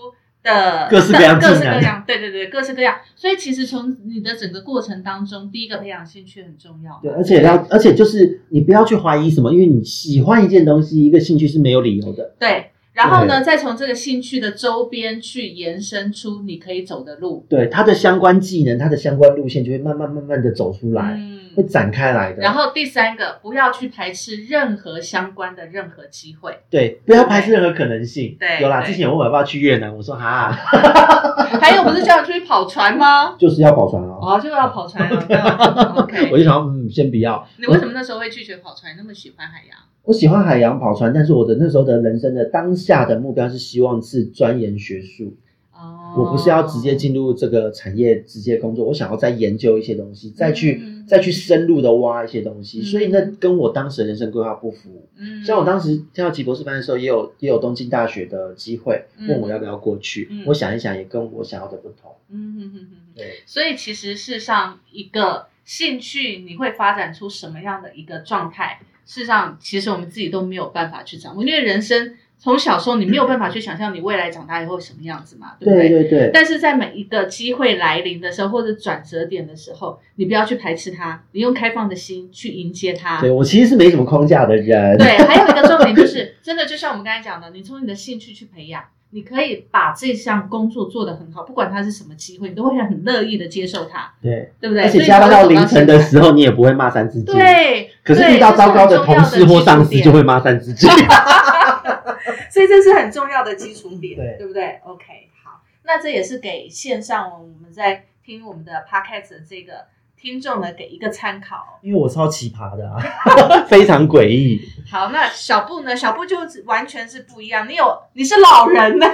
[0.43, 2.99] 的各式各样各式各样，对对对，各式各样。
[3.17, 6.99] 所以其实从你的整个过程当中，第一个培养兴趣很重要。
[7.03, 12.33] 对，而且要，而且就是你不要去怀疑什么，因为你喜欢一件东西，一个兴趣是没有理由的。
[12.39, 17.45] 对，然后呢，再从这个兴趣的周边去延伸出你可以走的路。
[17.47, 21.17] 对，它的相关技能，它的相关路线就会慢慢慢慢的走出来，
[21.55, 21.67] 会嗯。
[21.67, 22.41] 展开来的。
[22.41, 26.59] 然后第三个，不要去排斥任何相关的任何机会。
[26.69, 28.35] 对，不要排斥任何可能性。
[28.39, 30.51] 对有啦，之前有问我要不要去越南，我说哈，
[31.61, 33.35] 还有不是叫你出去跑船吗？
[33.37, 34.19] 就是要跑船哦。
[34.21, 35.23] 哦，就要跑船了。
[35.27, 37.47] 这样子 OK，我就想，嗯，先不要。
[37.57, 38.93] 你为什么那时候会拒绝跑船？
[38.93, 39.77] 你那么喜欢海洋？
[40.03, 45.37] 我喜欢海洋跑船，但是我的那时候的人生的当下的目标是希望是钻研学术，
[45.81, 55.09] 哦，我不是要直接进入这个产业直接工作，我想要再研究一些东西，再去、嗯再去深入的挖一些东西，嗯所以那跟我当时的人生规划不符。
[55.17, 60.29] 嗯像我当时跳吉博士班的时候，也有也有东京大学的机会，嗯问我要不要过去。
[60.31, 62.15] 嗯我想一想，也跟我想要的不同。
[62.29, 68.79] 嗯对，所以其实事实上，一个兴趣你会发展出什么样的一个状态？
[69.05, 83.21] 事实上，其实我们自己都没有办法去掌握，因为人生从小时候你没有办法去想象你未来长大以后什么样子嘛，对不对对对，但是在每一个机会来临的时候，或者转折点的时候，你不要去排斥它，你用开放的心去迎接它。
[83.21, 84.97] 对我其实是没什么框架的人。
[84.97, 94.85] 对，还有一个重点就是，真的就像我们刚才讲的，你从你的兴趣去培养，你可以把这项工作做得很好，不管它是什么机会，你都会很乐意的接受它，对，对不对？
[94.85, 97.35] 而且加班到凌晨的时候，你也不会骂三字经。。
[97.35, 100.23] 对，可是遇到糟糕的同事或上司，就会。
[100.23, 100.89] 骂三字经。
[102.49, 109.85] 所以这是很重要的基础点，对对不对？OK，好，那这也是给线上我们在听我们的 Podcast 的这个
[110.21, 111.79] 听众呢，给一个参考。
[111.81, 113.01] 因为我超奇葩的啊，
[113.67, 114.61] 非常诡异。
[114.89, 115.95] 好，那小布呢？
[115.95, 117.67] 小布就是完全是不一样。
[117.67, 119.07] 你有你是老人呢、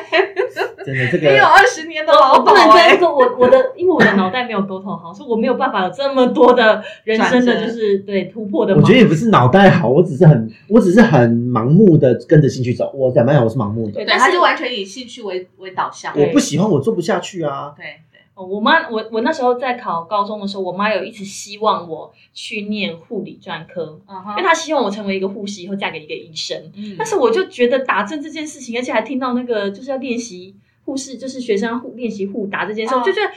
[0.86, 8.76] 真的，这个 你有个二十年的我老我不能鸨哎、我我的因为我的脑袋没有沟通好，所以我没有办法有这么多的人生的就是对突破的。
[8.76, 12.92] 我觉得也不是脑袋好，我只是很，我只是很盲目的跟着兴趣走。
[12.94, 16.14] 我讲白讲，我是盲目的对，但，他就完全以兴趣为为导向。
[16.18, 17.74] 我不喜欢，我做不下去啊。
[17.78, 17.86] 对
[18.46, 26.72] 我妈，我我那时候在考高中的时候，我妈有一直希望我去念护理专科，嗯因为她希望我成为一个护士，以后嫁给一个医生。
[26.76, 33.30] 嗯但是我就觉得打针这件事情，而且还听到那个就是要练习护士，就是学生要护练习护打这件事，哦我就觉得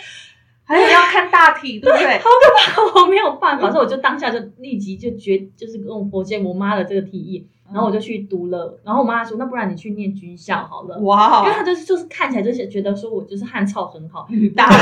[0.64, 2.20] 还有要看大体，对不对？
[3.02, 8.78] 我没有办法，所以我就当下就立即就决，就是跟我佛见我妈的这个提议，然后我就去读了。
[8.84, 10.98] 然后我妈还说，那不然你去念军校好了。
[11.00, 14.76] 哇因为她就是就是看起来就是觉得说我就是汉操很好，女大兵，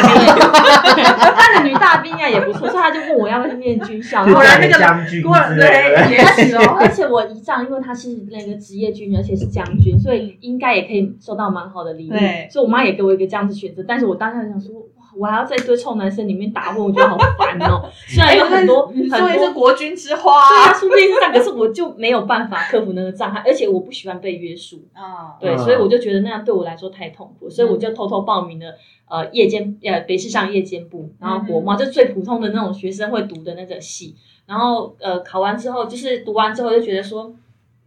[1.34, 4.24] 她的女大兵啊也不错，所以她就问我要不要去念军校。
[4.24, 6.76] 果然那个将军果然对，也是哦。
[6.80, 12.48] 而且我姨丈，因为他是那个职业军人，而且是将军，所以应该也可以受到蛮好的礼遇对。
[12.50, 17.90] 所以我妈也给我一个这样子选择，但是我当下就想说，哇，我还要在一堆臭男生里面打混，我觉得好烦哦。
[18.06, 19.44] 虽然有很多你很多。
[19.44, 20.48] 是国军之花。
[20.48, 25.58] 对啊，说不定是这样，可是我就没有办法克服那个障碍，而且我不喜欢被约束，啊，对，嗯。
[25.58, 28.74] 所以我就觉得那样对我来说太痛苦，所以我就偷偷报名了
[29.08, 34.14] 呃夜间呃北市上夜间部，然后国贸就最普通的那种学生会读的那个系，
[34.46, 37.34] 然后呃考完之后就是读完之后就觉得说，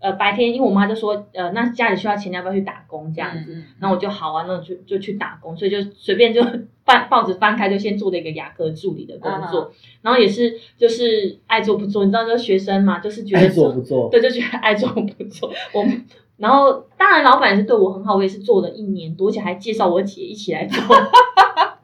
[0.01, 3.53] 呃白天，因为我妈就说呃那家里需要钱，要不要去打工这样子？
[3.79, 6.41] 然后我就好啊，那我就就去打工，所以就随便就
[6.83, 15.51] 翻报纸翻开就先做了一个牙科助理的工作，嗯然后也是就是爱做不做，你知道，就是学生嘛，就是觉得爱做不做，对，就觉得爱做不做。
[15.73, 16.03] 我们
[16.37, 20.95] 然后当然老板也是对我很好，我也是做了一年多，而且还介绍我姐一起来做，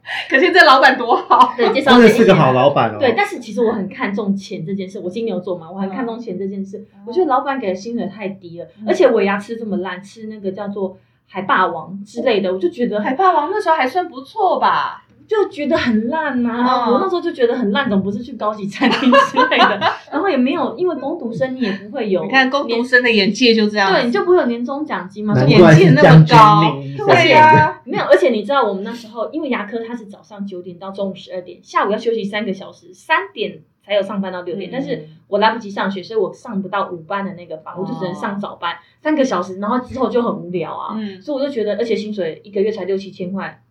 [0.30, 1.54] 可是这老板多好。
[1.58, 2.98] 对，介绍真的是个好老板哦。
[3.00, 6.86] 对，但是其实我很看重钱这件事，我金牛座嘛，我很看重钱这件事。
[7.06, 15.04] 我觉得老板给的薪水太低了，嗯而且我牙吃这么烂，吃那个叫做海霸王之类的，我就觉得海霸王那时候还算不错吧？
[15.28, 16.94] 就觉得很烂呐、嗯。
[16.94, 19.80] 我那时候就觉得很烂，怎么不是去高级餐厅之类的？
[20.12, 34.72] 然后也没有，因为工读生你也不会有，你看工读生的眼界就这样，对，你就不会有年终奖金嘛，所以眼界那么高对呀、没有，而且你知道我们那时候，因为牙科它是早上九点到中午十二点，下午要休息三个小时，三点才有上班到六点，嗯。
[34.74, 41.22] 但是我来不及上学，所以我上不到午班的那个班，我就只能上早班，三个小时，然后之后就很无聊啊，嗯。
[41.22, 43.62] 所以我就觉得，而且薪水一个月才六七千块，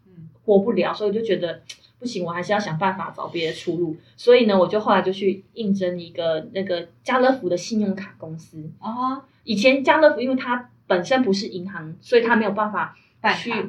[0.47, 1.61] 嗯活不了，所以我就觉得
[1.99, 3.97] 不行，我还是要想办法找别的出路。
[4.17, 8.71] 所以呢，我就后来就去应征一个那个家乐福的信用卡公司。
[8.79, 13.65] 啊，以前家乐福因为它本身不是银行，所以它没有办法办去卡，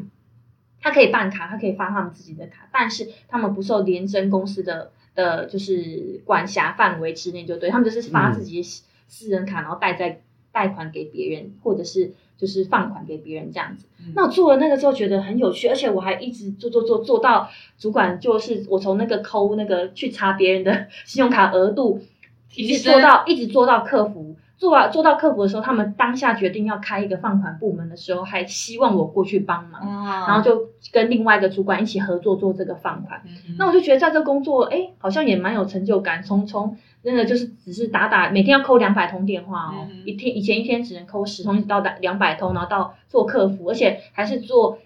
[0.80, 13.86] 它可以办卡，它可以发他们自己的卡，但是他们不受联征公司的的，就是管辖范围之内，就对他们就是发嗯自己的私私人卡，然后贷在贷款给别人，或者是就是放款给别人这样子。
[14.00, 22.00] 嗯那我做了那个之后觉得很有趣，而且我还一直做做做做到主管，就是我从那个抠那个去查别人的 信用卡额度，
[22.56, 24.36] 一直做到一直做到客服。
[24.58, 33.22] 做完做到客服的时候，他们当下决定要开一个放款部门的时候，还希望我过去帮忙，啊然后就跟另外一个主管一起合作做这个放款。
[33.26, 36.24] 嗯那我就觉得在这工作，哎，好像也蛮有成就感。
[36.24, 36.76] 从从
[37.08, 40.04] 那个就是只是打打，每天要扣两百通电话哦，嗯。
[40.06, 44.80] 一天以前一天只能扣十通，到两百通，然后到做客服，而且还是做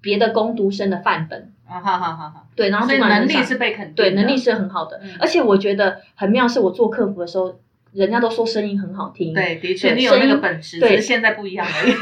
[0.00, 1.52] 别的工读生的范本。
[1.68, 5.10] 啊哈哈哈哈，对，然后所以能力是被肯定的，对能力是很好的，嗯。
[5.18, 7.58] 而且我觉得很妙，是我做客服的时候，
[7.92, 10.90] 人家都说声音很好听，对，的确对你有那个本事，对。
[10.90, 11.92] 只是现在不一样而已。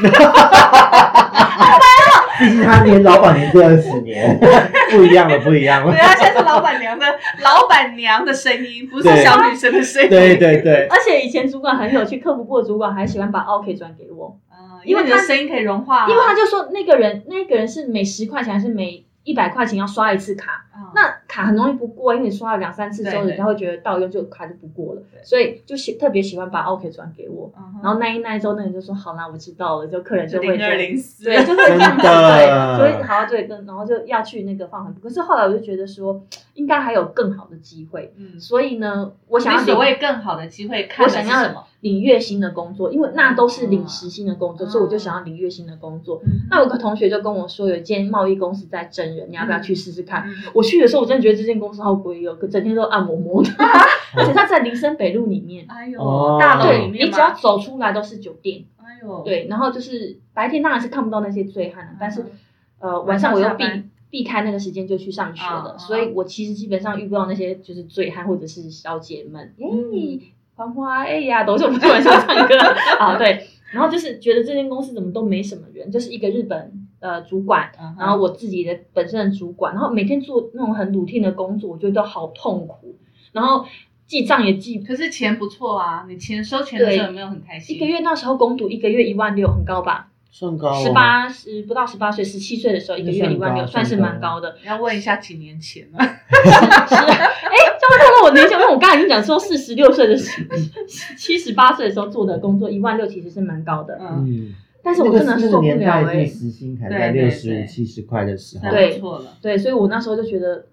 [2.37, 4.37] 毕竟他连老板娘都二十年，
[4.91, 5.93] 不一样了，不一样了。
[5.93, 6.01] 对。
[6.01, 7.05] 啊，现在是老板娘的
[7.41, 10.09] 老板娘的声音，不是小女生的声音。
[10.09, 27.51] 对对对，而且以前主管很有趣，客服部的主管还喜欢把 OK 转给我，嗯，因为你的声音可以融化啊，因为他就说那个人那个人是每十块钱还是每一百块钱要刷一次卡，啊那卡很容易不过，因为你刷了两三次之后，人家会觉得到用就卡就不过了，所以就喜特别喜欢把 OK 转给我。
[27.57, 34.95] 嗯然后那一那一周，那人就说好啦，我知道了，就客人就会零二零四，对，就会这样子，对，所以好像对，跟然后就要去那个放款。
[35.01, 36.21] 可是后来我就觉得说，
[36.55, 41.63] 应该还有更好的机会，嗯，所以呢，我想要你所谓更好的机会，看我想要什么？
[41.81, 44.69] 领月薪的工作，因为那都是领时薪的工作，嗯。
[44.71, 46.19] 所以我就想要领月薪的工作。
[46.25, 46.47] 嗯。
[46.49, 50.23] 那有个同学就跟我说，有一间贸易公司在征人，你要不要去试试看？
[50.25, 50.33] 嗯。
[50.55, 53.49] 我去的时候，我真的觉得这间公司好诡异哦，整天都按摩摩的，
[54.17, 57.33] 而且它在林森北路里面，哎呦哦，大楼里对面你只要吗？
[57.35, 63.89] 走出来都是酒店，哎呦，对，然后就是白天当然是看不到那些醉汉了，但是嗯呃晚上我又避晚上下班。
[64.11, 70.21] 避开那个时间就去上学了，嗯所以我其实基本上遇不到那些就是醉汉或者是小姐们，耶、嗯
[70.55, 72.55] 黄花哎呀，都是我们晚上唱歌。
[72.97, 82.95] 啊，对，然后就是觉得这间公司怎么都没什么人，就是一个日本呃主管，然后我自己的本身的主管，然后每天做那种很 routine 的工作，我觉得都好痛苦，
[83.31, 83.65] 然后
[84.07, 87.75] 记账也记可是钱不错啊，你钱收钱的时候有没有很开心？
[87.75, 90.09] 一个月那时候工读一个月一万六，很高吧？
[90.31, 94.57] 算高哦十八十不到十八岁，十七岁的时候一个月一万六，算是蛮高的。
[94.65, 95.97] 要问一下几年前了。
[95.99, 96.03] 是，
[96.93, 100.45] 哎，这么到我年前，因为我刚才已经讲说四十六岁的时，
[101.17, 107.63] 七十八岁的时候做的工作一万六其实是蛮高的，嗯，嗯，但是我真的那个受不了年代，这哎、个时薪才对对在六十对。
[107.63, 110.65] 五、七十块的时候，那对错了，对，所以我那时候就觉得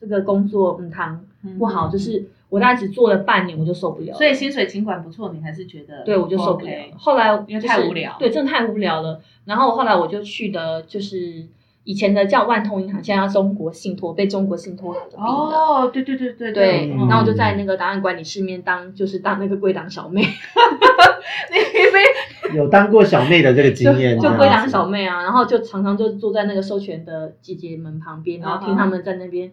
[0.00, 1.56] 这个工作嗯堂嗯。
[1.56, 6.72] 不好，就是我大概只做了半年我就受不了了，所以薪水尽管不错，你还是觉得对我就受不了。
[6.98, 8.16] 后来因为太无聊。
[8.18, 9.20] 对，真的太无聊了。
[9.44, 11.46] 然后后来我就去的就是
[11.84, 15.24] 以前的叫万通银行，现在叫中国信托，被中国信托合并的。
[15.24, 17.06] 哦，对对对对对，嗯。
[17.08, 20.22] 然后我就在那个档案管理室里面当，就是当那个柜档小妹，
[21.52, 21.56] 你
[21.92, 29.50] 被有当过小妹的这个经验，就归档子小妹啊，然后就常常就坐在那个授权的姐姐们旁边，然后听他们在那边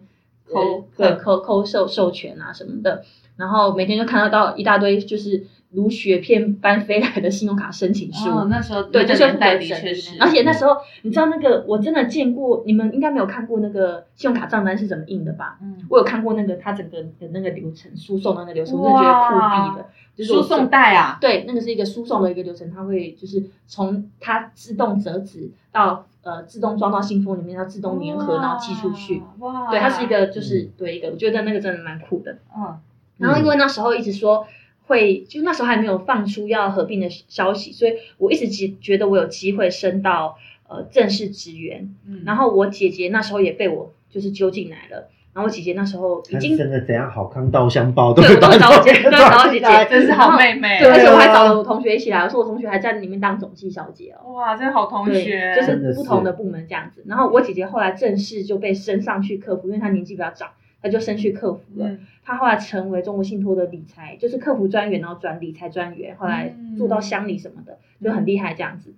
[0.50, 3.02] 抠呃对嗯抠抠授授权啊什么的，
[3.36, 8.28] 然后每天就看得到一大堆就是如雪片般飞来的信用卡申请书。
[8.28, 15.58] 哦，那时候对，那就是个年代理确是，而且那时候你知道那个我真的见过，你们应该没有看过那个信用卡账单是怎么印的吧？
[15.62, 19.86] 嗯，我有看过那个他整个的那个流程，输送的那个流程，我真的觉得酷毙的。
[20.14, 29.22] 就是输送带啊，对，那个是一个输送的一个流程，它会就是从它自动折纸到呃自动装到信封里面，要自动粘合，然后寄出去。
[29.38, 32.38] 哇，对，它是一个就是对一个，我觉得那个真的蛮酷的。
[32.56, 32.78] 嗯
[33.18, 34.46] 然后因为那时候一直说
[34.86, 40.36] 会，就那时候还没有放出要合并的消息，所以我一直觉觉得我有机会升到
[40.68, 41.94] 呃正式职员。
[42.04, 54.32] 嗯，然后我姐姐那时候也被我就是揪进来了，然后我姐姐那时候已经真的怎样好康道相报，对我都会找我姐都找我姐 姐真是好妹妹，对，而且我还找了我同学一起来，我说我同学还在里面当总计小姐哦。
[54.34, 57.02] 哇，真好同对，学，就是是不同的部门这样子。
[57.06, 60.50] 然后我姐姐后来正式就被升上去客服，因为她年纪比较长，
[60.82, 61.88] 她就升去客服了。
[61.88, 68.94] 嗯她后来成为中国信托的理财，就是客服专员，然后转理财专员，后来做到乡里什么的，就很厉害这样子。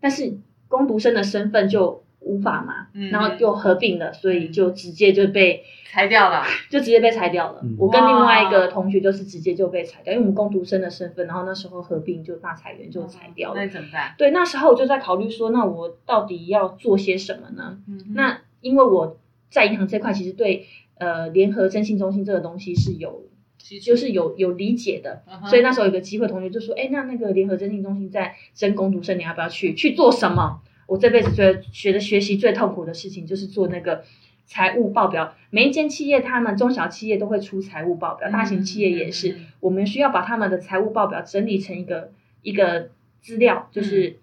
[0.00, 7.60] 但是工读生的身份就无法嘛，嗯然后又合并了，所以就直接就被裁掉了， 就直接被裁掉了。
[7.62, 13.56] 嗯我跟另外一哇个同学就是直接就被裁掉，因为我们工读生的身份，然后那时候合并就大裁员就裁掉了。
[13.56, 14.14] 那你怎么办？
[14.16, 17.78] 对，那时候我就在考虑说，那我到底要做些什么呢？
[17.88, 19.18] 嗯那因为我
[19.50, 20.66] 在银行这块其实对
[20.98, 23.24] 呃联合征信中心这个东西是有
[23.58, 30.60] 其实就是有有理解的，所以那时候有个机会，同学就说，哎，那那个联合征信中心在征工读生，你要不要去去做什么？
[30.92, 34.04] 我这辈子最学的学习最痛苦的事情就是做那个。
[34.44, 39.36] 财务报表，每一间企业，他们中小企业都会出财务报表，大型企业也是。
[39.60, 42.10] 我们需要把他们的财务报表整理成一个
[42.42, 42.90] 一个
[43.22, 44.18] 资料，就是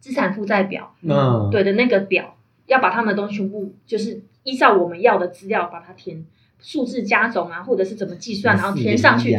[0.00, 2.36] 资产负债表，嗯，对的那个表，
[2.66, 6.24] 要把他们的东西全部就是依照我们要的资料把它填
[6.60, 9.38] 数字加总啊，或者是怎么计算，然后填上去。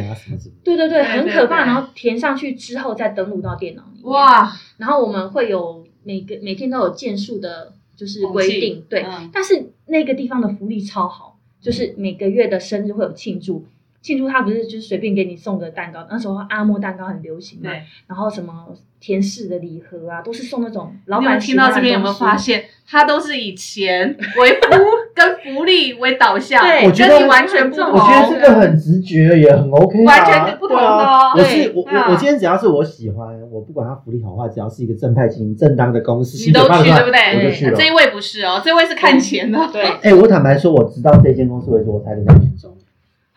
[0.64, 1.66] 对对对，对对很可怕。
[1.66, 4.10] 然后填上去之后再登录到电脑里面。！
[4.10, 9.02] 哇，然后我们会有每个每天都有件数的，就是规定，对。
[9.02, 13.66] 嗯但是那个地方的福利超好，就是每个月的生日会有庆祝。
[14.06, 18.52] 庆祝他不是就是随便给你送个蛋糕，那时候阿莫蛋糕很流行嘛，对，然后什么
[19.00, 22.66] 甜柿的礼盒啊，都是送那种老板听到这边有没有发现？
[22.88, 27.90] 他都是以钱为福 跟福利为导向，对我觉得跟你完全不同。
[27.90, 37.38] 我觉得这个很直觉，也很 OK 啊，完全不同的哦啊我是对我啊我我今天只要是我喜欢，我不管他福利好坏，只要是一个正派经营、正当的公司，你都去对不对？
[37.38, 37.84] 我就去了这。
[37.88, 39.58] 一位不是哦，这位是看钱的。
[39.72, 42.70] 对，哎，我坦白说，我知道这间公司为止，我才领到年终。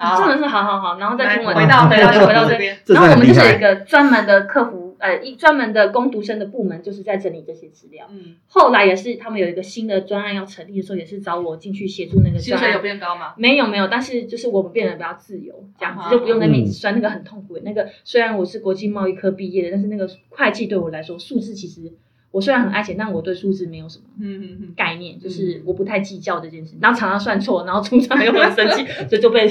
[0.08, 2.78] 好真的是好好好，然后再听我来回到回到回到这边。
[2.88, 8.08] 然后我们就是一个专门的客服，呃，一专门的攻读生的部门，就是在整理这些资料。
[8.10, 12.41] 嗯，后来也是他们有一个新的专案要成立的时候，也是找我进去协助那个专案。
[12.41, 13.34] 薪水有变高吗？
[13.36, 17.62] 没有没有，但是就是我们变得比较自由，这样啊子就不用在那边算那个很痛苦的。
[17.66, 21.91] 那个虽然我是国际贸易科毕业的，但是那个会计对我来说，数字其实
[22.32, 26.76] 我虽然很爱钱，但我对数字没有什么嗯嗯嗯，概念，就是我不太计较这件事。
[26.80, 29.48] 然后常常算错，然后组长又很生气， 所以就被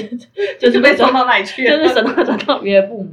[0.59, 1.77] 就是被转到哪里去就？
[1.77, 3.11] 是省到转到别的部门。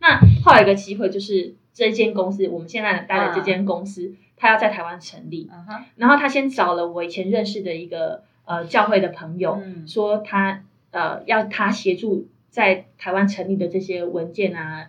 [0.00, 5.48] 那后来有一个机会，就是这间公司，我们现在待的这间公司，它要在台湾成立，
[5.96, 14.88] 然后他先找了我以前认识的一个呃教会的朋友，嗯说他呃要他协助在台湾成立的这些文件啊，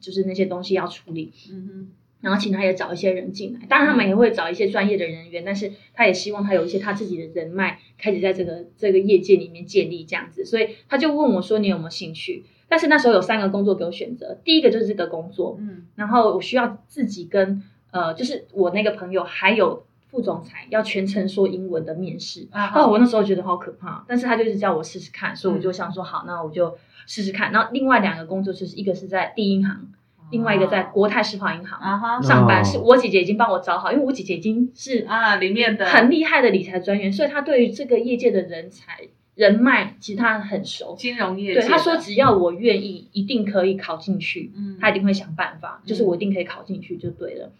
[0.00, 1.88] 就是那些东西要处理，嗯
[2.22, 12.44] 然后请他也找一些人进来，当然他们也会找一些专业的人员，但是他也希望他有一些他自己的人脉，开始在这个这个业界里面建立这样子，所以他就问我说你有没有兴趣？
[12.68, 22.48] 但是那时候有三个工作给我选择，第一个就是这个工作，嗯然后我需要自己跟呃，就是我那个朋友还有副总裁要全程说英文的面试。
[22.50, 26.74] 啊哦，我那时候觉得好可怕，但是他就是叫我试试看，所以我就想说好，那我就
[27.06, 27.52] 试试看。
[27.52, 29.88] 然后另外两个工作就是一个是在第一银行，
[30.32, 39.00] 另外一个在国泰世华银行啊哈上班，哦是我姐姐已经帮我找好，因为我姐姐已经是啊里面的很厉害的理财专员，所以她对于这个业界的人才
[39.34, 40.96] 人脉其实她很熟。
[40.98, 44.50] 金融业界对，她说只要我愿意，一定可以考进去。
[44.56, 47.52] 嗯他一定会想办法，就是我一定可以考进去就对了。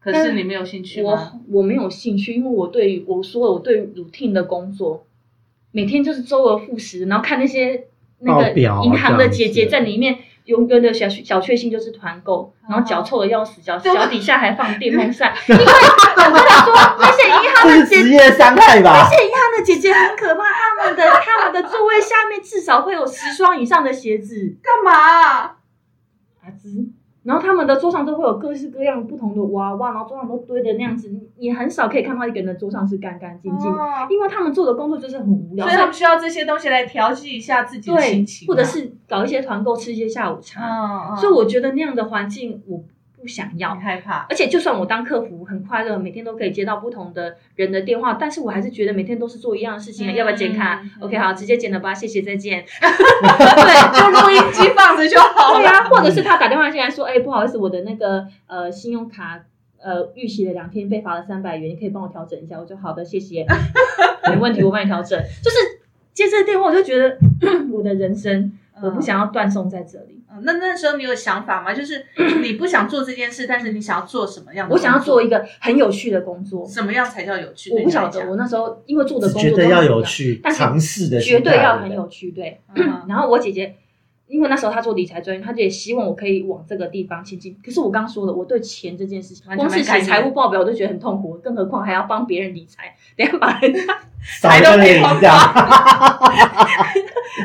[0.00, 1.40] 可是你没有兴趣吗？
[1.46, 5.06] 我我没有兴趣，因为我对于我说了我对于 routine 的工作，
[5.72, 7.84] 每天就是周而复始，然后看那些
[8.20, 18.92] 那个银行的姐姐在里面永远的小小确幸就是团购，然后脚臭的要死，脚 脚底下还放电风扇， 因为我跟你说那些银行的姐是职业伤害吧？
[18.92, 24.56] 那些银行的姐姐很可怕，他们的他们的座位下面至少会有十双以上的鞋子。
[24.62, 25.56] 干嘛？
[26.42, 26.88] 阿芝，
[27.30, 34.08] 然后他们的桌上都会有各式各样不同的娃娃，然后桌上都堆的那样子，你你很少可以看到一个人的桌上是干干净净的，哦。
[34.10, 42.82] 因为他们做的工作就是很无聊，所以他们需要这些东西来调剂一下自己的心情啊，，或者是搞一些团购吃一些下午茶，所以我觉得那样的环境我
[43.20, 43.70] 不想要。
[43.80, 52.62] 害怕，而且就算我当客服很快乐，每天都可以接到不同的人的电话，但是我还是觉得每天都是做一样的事情，嗯要不要剪卡、嗯 o k 好，直接剪了吧，谢谢，再见。
[52.80, 55.58] 对，就录音机放着就好了。
[55.58, 59.40] 对呀、或者是他打电话进来说，哎、不好意思，我的那个呃信用卡
[59.82, 62.58] 呃逾期了两天，被罚了三百元，你可以帮我调整一下。
[62.58, 63.46] 我就好的，谢谢，
[64.28, 65.18] 没问题，我帮你调整。
[65.42, 65.56] 就是
[66.12, 67.16] 接这个电话，我就觉得
[67.72, 68.52] 我的人生
[68.82, 70.19] 我不想要断送在这里。
[70.32, 70.42] 嗯。
[70.44, 71.72] 那那时候你有想法吗？
[71.74, 72.04] 就是
[72.42, 74.74] 你不想做这件事，但是你想要做什么样的？
[74.74, 76.66] 我想要做一个很有趣的工作。
[76.66, 77.70] 什么样才叫有趣？
[77.74, 82.60] 我不晓得，我那时候因为做的工作觉得要有趣，但是尝试的绝对要很有趣，对。
[82.74, 83.74] 嗯 然后我姐姐，
[84.26, 87.56] 因为那时候她做理财专员，她就也希望我可以往这个地方前进。
[87.64, 93.80] 可是我刚刚说了，我对钱这件事情，光是写财务报表我都觉得很痛苦，更何况还要帮别人理财，等下把人家
[94.40, 95.36] 少一个脸这样，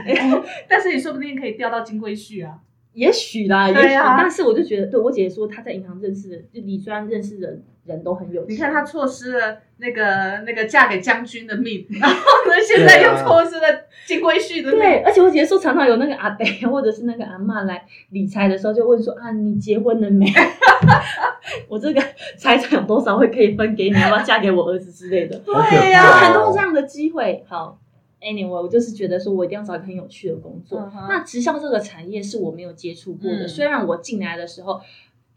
[0.70, 2.60] 但是你说不定可以调到金龟婿啊。
[2.96, 8.56] 也许啦，也许，啊但是我就觉得，对我姐姐说她在银行认识的，就理专认识的人都很有钱。
[8.56, 13.68] 你看她错失了那个那个嫁给将军的命， 然后呢，现在又错失了
[14.08, 14.80] 金龟婿的命。
[14.80, 20.26] 对，而且我姐姐说，常常有那个阿伯或者是那个阿嬷来理财的时候，就问说啊，你结婚了没？
[21.68, 22.02] 我这个
[22.38, 24.00] 财产有多少会可以分给你？
[24.00, 25.38] 要不要嫁给我儿子之类的？
[25.40, 27.44] 对呀、很多这样的机会。
[27.48, 27.78] 好
[28.26, 30.92] ，anyway，我就是觉得说我一定要找一个很有趣的工作。
[31.08, 34.82] 那直销这个产业是我没有接触过的，嗯虽然我进来的时候。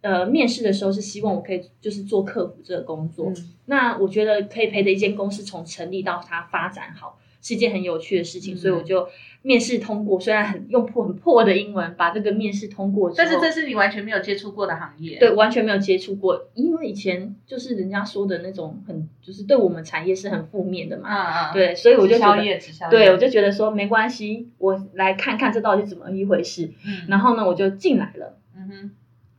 [0.01, 9.09] 呃，面试的时候是希望我可以就是做客服这个工作，嗯那我觉得可以陪着一间公司从成立到它发展好，是一件很有趣的事情，嗯所以我就
[9.43, 15.19] 面试通过，虽然很用破很破的英文把这个面试通过，但是这是你完全没有接触过的行业。
[15.19, 22.59] 对完全没有接触过，因为以前就是人家说的那种很就是对我们产业是很负面的嘛，嗯嗯，对，所以我就觉得。
[22.91, 26.73] 对，我就觉得说没关系，我来看看这到底是怎么一回事。
[26.85, 28.39] 嗯，然后呢，我就进来了。
[28.57, 28.91] 嗯哼，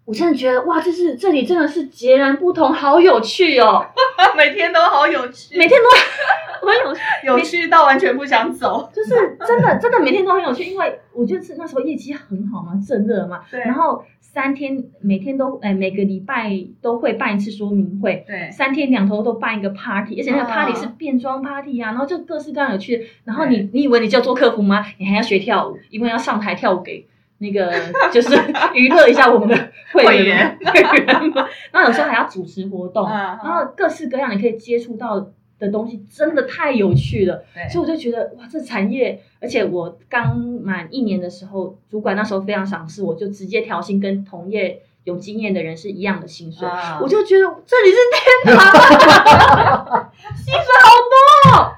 [0.10, 3.86] 我真的觉得哇，这是这里真的是截然不同，好有趣哦！
[4.36, 8.90] 每天都好有趣，每天都很有趣， 有趣到完全不想走。
[8.92, 16.52] 就是真的真的每天都很有趣，因为我就是那时候业绩很好嘛，正热嘛，对然后三天每天都哎每个礼拜
[16.82, 23.04] 都会办一次说明会，对，三天两头都办一个 party，而且那个嗯 party 是变装 party 啊，然后就各式各样有趣的。
[23.26, 24.84] 然后你你以为你就做客服吗？
[24.98, 27.06] 你还要学跳舞，因为要上台跳舞给
[27.40, 27.72] 那个
[28.12, 28.30] 就是
[28.74, 29.56] 娱乐一下我们的
[29.94, 31.46] 会会员会员们。
[31.72, 35.28] 然后有时候还要主持活动，嗯然后各式各样你可以接触到
[35.58, 37.44] 的东西，真的太有趣了。
[37.70, 47.98] 所以我就觉得哇，这产业，而且我刚满一年的时候，主管那时候非常赏识我，就直接调薪跟同业有经验的人是一样的薪水，啊我就觉得这里是
[48.46, 48.66] 天堂，
[50.36, 50.90] 薪水好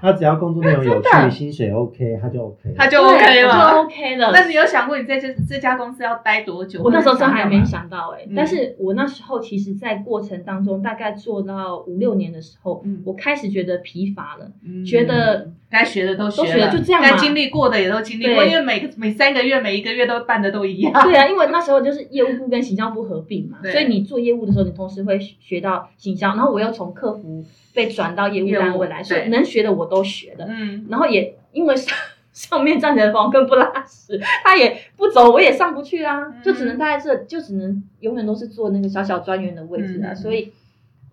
[0.02, 2.74] 他只要工作内容有趣，薪水 OK，他就 OK。
[2.76, 3.84] 他就 OK 了就了。
[3.84, 4.32] OK 了。
[4.34, 6.82] 那你有想过你在这这家公司要待多久？
[6.82, 20.92] 我那时候真还没想到哎、嗯但是我那时候其实，在过程当中，大概做到五六年的时候，嗯我开始觉得疲乏了，嗯觉得该学的都学了就这样该经历过的也都经历过，因为每个每三个月、每一个月都办的都一样。
[21.04, 27.44] 对啊，因为那时候就是业务部跟行销部合并嘛，所以你做业务的时候，你同时会学到行销，然后我又从客服
[27.74, 30.46] 被转到业务单位来，所以能学的我都学了。
[30.50, 31.98] 嗯，然后也因为上
[32.34, 40.52] 上面站着的房更不拉屎，他也不走，我也上不去啊，嗯就只能待在这，就只能永远都是坐那个小小专员的位置啊，嗯所以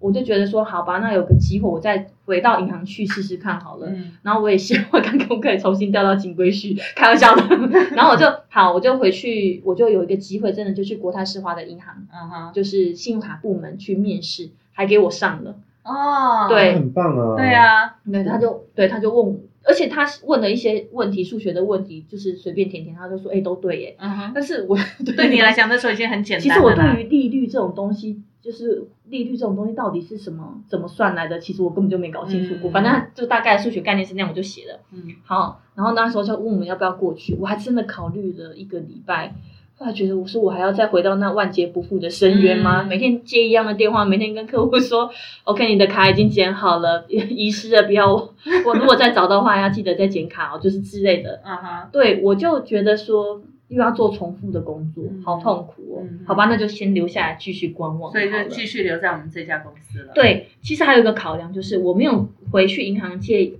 [0.00, 3.88] 我就觉得说，好吧，那有个机会，我再回到银行去试试看好了。
[3.88, 7.42] 嗯然后我也希望看可不可以重新调到金龟婿，开玩笑的。
[7.96, 15.56] 然后我就好，我就回去，我就有一个机会，真的就去国泰世华的银行，嗯哼，就是信用卡部门去面试，还给我上了。
[15.84, 17.36] 哦，对很棒啊！
[17.36, 23.96] 对，啊，对，他就对他就问我，而且他问了一些问题，数学的问题，就是随便填填，他就说，哎、都对耶。
[23.98, 24.76] 嗯哼，但是我
[25.16, 26.74] 对你来，讲 那时候已经很简单其实我。
[26.74, 32.70] 对于利率这种东西，就是利率这种东西到底是什么，怎么算来的，其实我根本就没搞清楚过。
[32.70, 34.80] 嗯反正就大概数学概念是那样，我就写了。
[34.92, 39.34] 嗯好，然后那时候就问我们要不要过去，我还真的考虑了一个礼拜。
[39.76, 42.82] 后来觉得，我说我还要再回到那万劫不复的深渊吗？
[42.82, 45.08] 嗯每天接一样的电话，每天跟客户说
[45.44, 48.34] ，OK，你的卡已经剪好了， 遗失了，不要我。
[48.66, 51.40] 我如果再找到的话，要记得再剪卡哦，就是之类的。
[51.44, 56.00] 嗯哼，对，我就觉得说又要做重复的工作，嗯好痛苦哦。
[56.02, 58.10] 嗯好吧，那就先留下来继续观望。
[58.12, 63.52] 所以就继续留在我们这家公司了。，对，其实还有一个考量就是我没有回去银行界，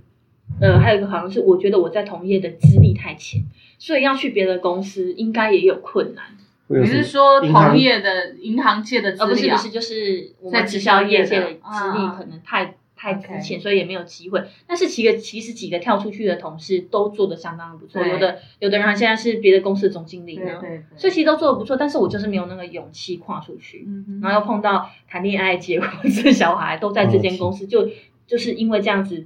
[0.59, 3.43] 呃，还有一个考量是我觉得我在同业的资历太浅，
[3.77, 6.25] 所以要去别的公司应该也有困难。
[6.71, 9.57] 你是说同业的银行界的资呃，不是历啊？
[9.57, 14.43] 不是，就是我在们直销业界的资历啊可能太太之 OK 前所以也没有机会。
[14.67, 23.85] 但是几个其实几个跳出去的同事都做的相当的不错，有的有的人现在是别的公司的总经理对呢，对对，所以其实都做的不错，但是我就是没有那个勇气跨出去。
[23.87, 27.87] 嗯然后又碰到谈恋爱、结婚、生小孩，都在这间公司，就
[28.27, 29.25] 就是因为这样子，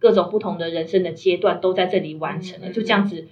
[0.00, 3.28] 各种不同的人生的阶段都在这里完成了，嗯就这样子，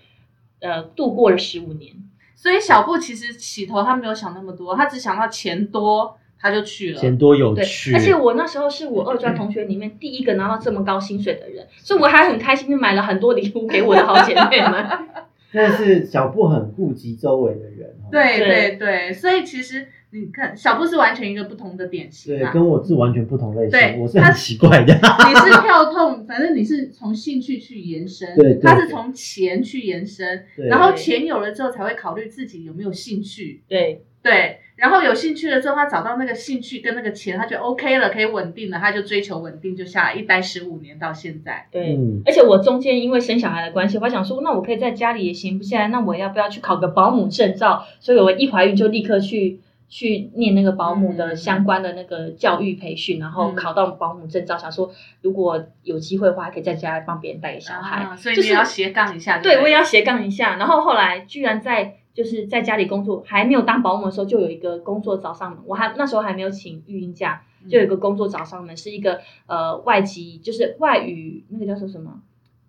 [0.60, 1.92] 呃，度过了十五年。
[2.34, 7.00] 所以小布其实起头他没有想那么多，他只想到钱多他就去了。
[7.00, 14.84] 钱多有趣，，而且我那时候是我二专同学里面第一个拿到这么高薪水的人，所以我还很开心的买了很多礼物给我的好姐妹们。
[15.52, 18.08] 真的是小布很顾及周围的人哦。
[18.10, 22.50] 对对对对，所以其实你看，小布是完全一个不同的典型对，啊。
[22.54, 24.94] 跟我是完全不同类对型，我是很奇怪的。
[25.28, 41.68] 你是跳痛，反正你是从兴趣去延伸，对对他是从钱去延伸，对然后钱有了之后才会考虑自己有没有兴趣，对对，然后有兴趣了之后，他找到那个兴趣跟那个钱，他就 OK 了，可以稳定了，他就追求稳定，就下来一待十五年到现在。
[41.70, 41.94] 对。
[41.94, 47.84] 嗯，而且我中间因为生小孩的关系，我还想说，那我可以在家里也闲不下来，那我要不要去考个保姆证照？
[48.00, 58.02] 所以我一怀孕就立刻去去念那个保姆的嗯相关的那个教育培训，然后嗯考到保姆证照，想说如果有机会的话，还可以在家帮别人带小孩。
[58.02, 60.56] 啊，所以就是你也要斜杠一下就对，我也要斜杠一下。
[60.56, 65.60] 然后后来居然在就是在家里工作，还没有当保姆的时候，就有一个工作找上门。
[65.66, 72.20] 我还那时候还没有请育婴假，嗯就有一个工作找上门，是一个呃外籍，就是外语那个叫做什么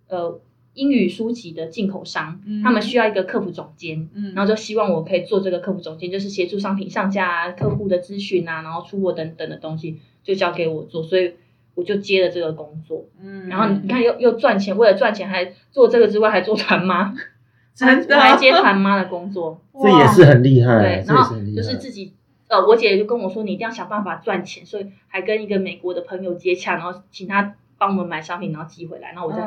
[0.07, 0.39] 呃
[0.75, 4.09] 英语书籍的进口商，嗯他们需要一个客服总监。
[4.13, 11.33] 嗯，然后就希望我可以做这个客服总监，就是协助商品上架啊、客户的咨询啊，然后出货等等的东西，就交给我做，所以
[11.75, 13.05] 我就接了这个工作。
[13.21, 17.13] 嗯，然后你看又又赚钱，为了赚钱还做这个之外还做团妈，
[17.73, 18.15] 真的。
[18.15, 21.55] 我还接团妈的工作，这也是很厉害，对，这然后也是很厉害。
[21.55, 22.13] 就是自己。
[22.49, 29.41] 呃，我姐就跟我说，你一定要想办法赚钱，所以还跟一个美国的朋友接洽，然后请他帮我们买商品，然后寄回来，然后我再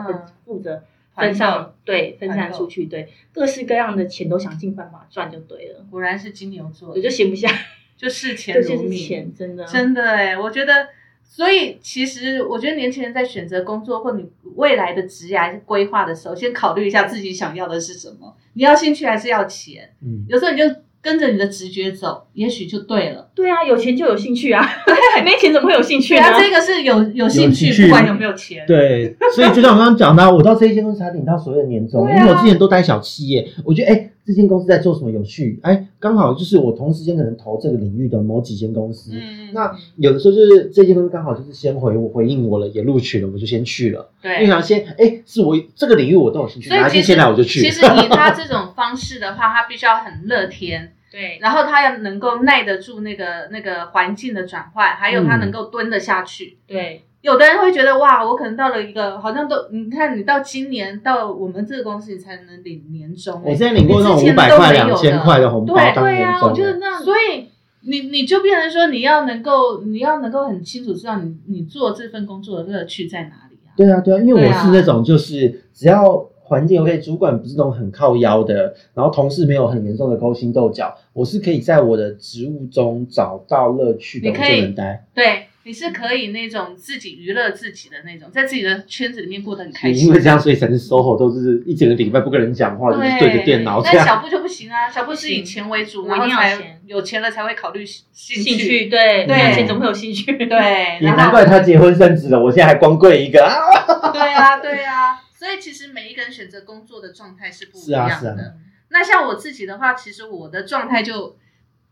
[0.45, 0.83] 负责
[1.15, 6.89] 分上，对，分散出去，对，各式各样的钱都想尽办法赚就对了，果然是金牛座。
[6.89, 7.49] 我，就闲不下，
[7.97, 8.99] 就视钱就如命。
[8.99, 10.89] 是钱，真的，真的哎，我觉得，
[11.29, 14.25] 所以其实我觉得年轻人在选择工作或你
[14.55, 18.35] 未来的职业规划的时候，先考虑一下自己想要的是什么。
[18.55, 19.91] 你要兴趣还是要钱？
[20.03, 20.65] 嗯，有时候你就
[21.03, 23.29] 跟着你的直觉走，也许就对了。
[23.35, 24.67] 对啊，有钱就有兴趣啊，
[25.25, 26.23] 没钱怎么会有兴趣呢？
[26.23, 28.65] 对啊，这个是有有兴趣，兴趣不管有没有钱。
[28.67, 44.33] 对，所以就像我刚刚讲的啊，我到这一间公司才领到所谓的年终，啊因为我之前都待小企业，我觉得哎，这间公司在做什么有趣，哎，刚好就是我同时间可能投这个领域的某几间公司，嗯，那有的时候就是这间公司刚好就是先回我回应我了，也录取了，我就先去了，对。
[44.35, 44.49] 因为对。
[44.49, 47.61] 想先哎，是我这个领域我都有兴趣，哪一天所以其实现在我就去。
[47.61, 51.39] 其实以他这种方式的话，他必须要很乐天， 对。
[51.41, 55.41] 然后他要能够耐得住那个那个环境的转换，还有他嗯。
[55.41, 56.59] 能够蹲得下去。
[56.67, 67.49] 对有的人会觉得哇，我可能到了一个好像都，你看你到今年到我们这个公司你才能领年终、我之前领过那种五百块、两千块的红包对当年终，对啊，我觉得那所以
[67.81, 73.75] 你你就变成说你要能够你要能够很清楚知道你你做这份工作的乐趣在哪里啊？
[73.77, 85.05] 对啊，对啊，因为我是那种就是只要环境 OK，主管不是那种很靠腰的，然后同事没有很严重的勾心斗角，我是可以在我的职务中找到乐趣的，我就能待。
[85.13, 90.07] 对，你是可以那种自己娱乐自己的那种，在自己的圈子里面过得很开心。
[90.07, 93.97] 因为这样，所以才是 SOHO 都是一整个礼拜不跟人讲话，就是对着电脑这样。
[93.97, 100.37] 但小布就不行啊，小布是以钱为主，我一定要然后才钱有钱了才会考虑兴兴趣，对，对没有钱怎么会有兴趣？
[100.47, 103.59] 对， 也难怪他结婚生子了，我现在还光棍一个啊！
[104.15, 108.15] 对啊，对啊，所以其实每一个人选择工作的状态是不一样的。
[108.15, 108.53] 是啊是啊
[108.91, 111.35] 那像我自己的话，其实我的状态就，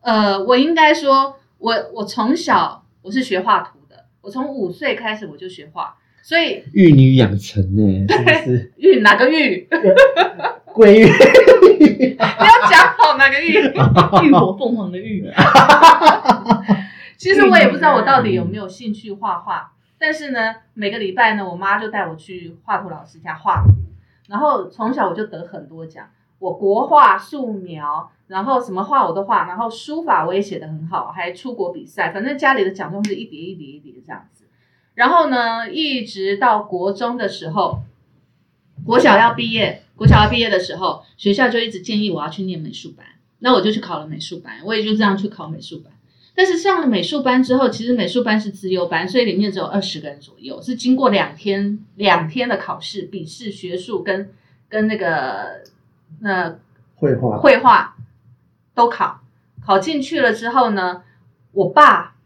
[0.00, 9.68] 呃，我应该说，我我从小我是学画图的，我从五岁开始我就学画，所以玉女养成呢，真的是玉哪个玉？
[10.72, 11.04] 桂玉。
[12.16, 13.52] 不要讲好哪个玉。
[14.26, 15.30] 浴火凤凰的浴，
[17.18, 23.74] 其实我也不知道我到底有没有兴趣画画，但是呢，每个礼拜呢，我妈就带我去画图老师家画图，
[24.28, 26.08] 然后从小我就得很多奖，
[26.44, 34.44] 我国画、素描，然后什么画我都画，然后书法我也写得很好，还出国比赛，反正家里的奖状是一叠一叠一叠这样子。
[34.92, 37.80] 然后呢，一直到国中的时候，
[38.84, 43.06] 国小要毕业，国小要毕业的时候，学校就一直建议我要去念美术班，
[43.38, 45.90] 那我就去考了美术班，我也就这样去考美术班。
[46.34, 54.30] 但是上了美术班之后，其实美术班是自由班，所以里面只有二十个人左右，是经过两天两天的考试、笔试、学术跟
[54.68, 55.62] 跟那个
[56.22, 56.58] 呃
[56.94, 57.96] 绘画，绘画
[58.74, 59.20] 都考，
[59.64, 61.02] 考进去了之后呢，
[61.52, 62.16] 我爸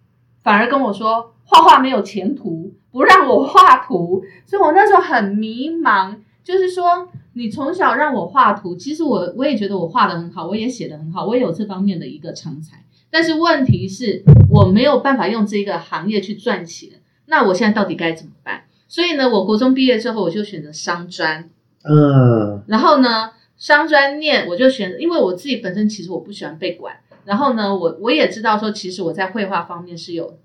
[0.42, 6.16] 反而跟我说，画画没有前途，不不让我画图，所以我那时候很迷茫。
[6.42, 12.82] 就是说，你从小让我画图，其实我我也觉得我画的很好，我也写的很好，我也有这方面的一个长才。
[13.10, 16.88] 但是问题是我没有办法用这个行业去赚钱，
[17.26, 18.62] 那我现在到底该怎么办？
[18.88, 21.50] 所以呢，我国中毕业之后，我就选择商专，
[21.84, 30.38] 嗯，然后呢，商专念我就选，因为我自己本身其实我不喜欢被管，然后呢，我我也知道说，其实我在绘画方面是有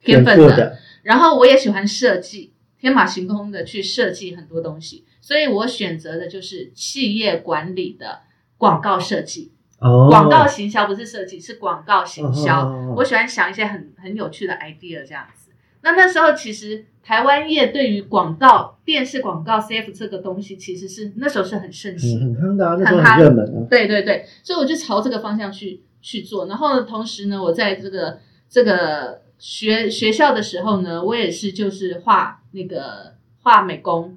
[0.00, 8.20] 天分的，的，然后我也喜欢设计，天马行空的去设计很多东西，所以我选择的就是企业管理的
[8.56, 9.50] 广告设计。
[9.80, 12.68] 哦，广告行销不是设计，是广告行销。
[12.68, 15.50] 哦我喜欢想一些很很有趣的 idea 这样子。
[15.82, 22.18] 那那时候其实台湾业对于广告、电视广告 CF 这个东西，其实是那时候是很盛行。
[22.18, 23.66] 很很夯的啊，那时候很热门啊。
[23.68, 26.46] 对对对，所以我就朝这个方向去去做。
[26.46, 34.16] 然后呢，同时呢，我在这个这个学学校的时候呢，我也是就是画那个画美工，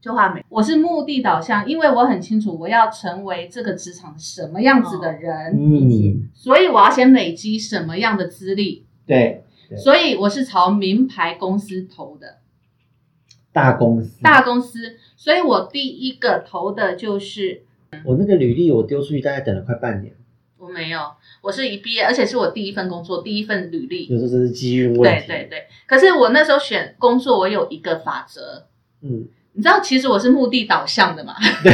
[0.00, 0.44] 就画美。
[0.48, 8.84] 我是目的导向，因为我很清楚我要成为这个职场什么样子的人，嗯，所以我要先累积什么样的资历。
[9.06, 9.44] 对
[9.76, 12.38] 所以我是朝名牌公司投的，
[13.52, 14.96] 大公司，大公司。
[15.16, 17.62] 所以我第一个投的就是
[18.04, 20.14] 我那个履历我丢出去，大概等了快半年，
[20.58, 21.00] 我没有，
[21.40, 24.06] 我是一毕业，而且是我第一份工作，第一份履历。
[24.06, 25.26] 有时候这是机遇问题。
[25.26, 28.66] 对对对，可是我那时候选工作，我有一个法则，
[29.00, 31.34] 嗯，你知道，其实我是目的导向的嘛？
[31.62, 31.72] 对，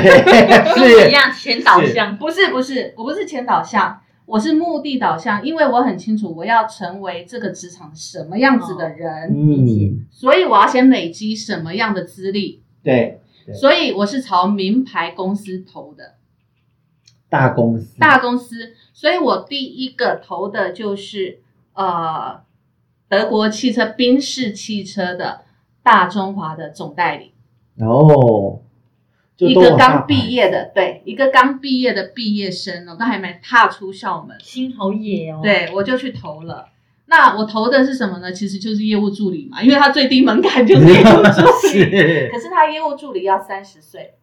[0.74, 13.54] 跟 我一样前导向，不是不是，我不是前导向，我是目的导向，因为我很清楚我要成为这个职场什么样子的人，嗯，所以我要先累积什么样的资历，对，对。
[13.54, 16.14] 所以我是朝名牌公司投的。
[17.28, 21.40] 大公司，大公司，所以我第一个投的就是
[21.72, 22.42] 呃
[23.08, 25.40] 德国汽车宾士汽车的
[25.82, 27.32] 大中华的总代理，
[27.78, 28.62] 哦，就
[29.48, 36.68] 一个刚毕业的，对，一个刚毕业的毕业生哦，都还没踏出校门，心好野哦。，对我就去投了。
[37.06, 38.32] 那我投的是什么呢？
[38.32, 41.84] 其实就是业务助理嘛，因为他最低门槛就 是业务助理。
[41.84, 44.14] 是可是他业务助理要三十岁，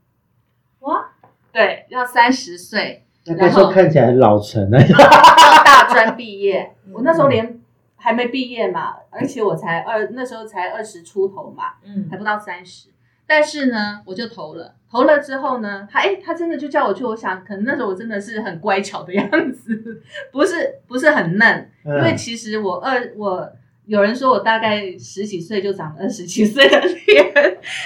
[0.80, 1.06] 哇，
[1.52, 4.80] 对，要三十岁，那那时候看起来很老成啊。
[4.82, 7.60] 要大专毕业，我那时候连
[7.96, 12.90] 还没毕业嘛，而且我才二那时候才二十出头嘛，嗯还，不到三十。
[13.30, 20.02] 但是呢，我就投了，投了之后呢，他哎，他真的就叫我去，我想可能那时候我真的是很乖巧的样子，
[20.34, 23.48] 不是不是很嫩，因为嗯其实我二我
[23.86, 27.32] 有人说我大概十几岁就长了二十几岁的脸，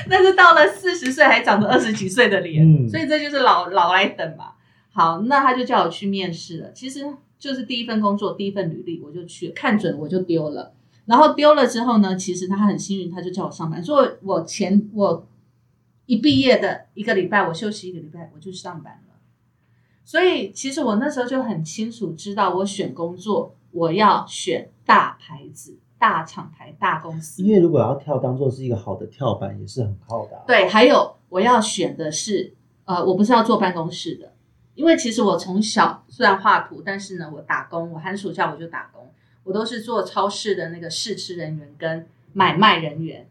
[0.10, 4.54] 但是到了四十岁还长着二十几岁的脸，嗯所以这就是老老来等嘛。
[4.94, 6.72] 好，那他就叫我去面试了。
[6.72, 7.04] 其实
[7.38, 10.72] 就是第一份工作，第一份履历，我就去看准我就丢了。
[11.06, 13.84] 然后丢了之后呢，其实他很幸运，他就叫我上班。
[13.84, 15.28] 所以我前我
[16.06, 19.16] 一毕业的一个礼拜，我休息一个礼拜，我就上班了。
[20.06, 27.42] 所以其实我那时候就很清楚知道，我选工作我要选大牌子、大厂牌、大公司。
[27.42, 30.44] 因为如果要跳当做是一个好的跳板，也是很靠的啊。
[30.46, 34.34] 对，还有我要选的是，呃，我不是要坐办公室的，
[34.76, 39.10] 因为其实我从小虽然画图，但是呢，我打工，我寒暑假我就打工，
[39.46, 43.26] 我都是做超市的那个试吃人员跟买卖人员，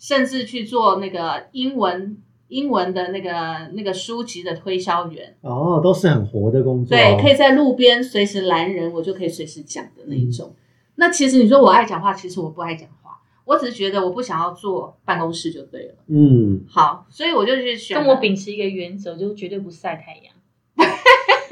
[0.00, 5.36] 甚至去做那个英文英文的那个那个书籍的推销员。
[5.42, 6.98] 哦，都是很活的工作哦。
[6.98, 10.56] 对，可以在路边随时拦人，我就可以随时讲的那一种。
[10.96, 15.94] 那其实你说我爱讲话，其实我不爱讲话，我只是觉得我不想要坐办公室就对了。
[16.08, 17.98] 嗯，好，所以我就去选。
[17.98, 20.34] 跟我秉持一个原则，就是绝对不晒太阳。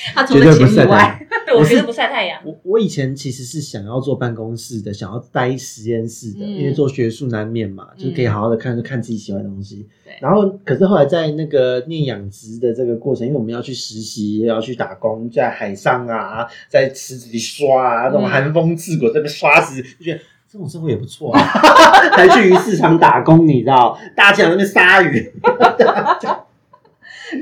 [0.14, 2.40] 他除了钱以外，对，我绝对不晒太阳。
[2.44, 9.86] 我我以前其实是想要做办公室的，想要待实验室的，嗯因为做学术难免嘛，就可以好好的看，就看自己喜欢的东西。
[10.04, 20.20] 对然后，可是后来在那个念养殖的这个过程，因为我们要去实习，也要去打工，在海上啊，在池子里刷啊，那种嗯寒风刺骨，在那边刷石，就觉得
[20.50, 21.40] 这种生活也不错啊。
[22.12, 25.32] 还去鱼市场打工，你知道，大家在那边杀鱼。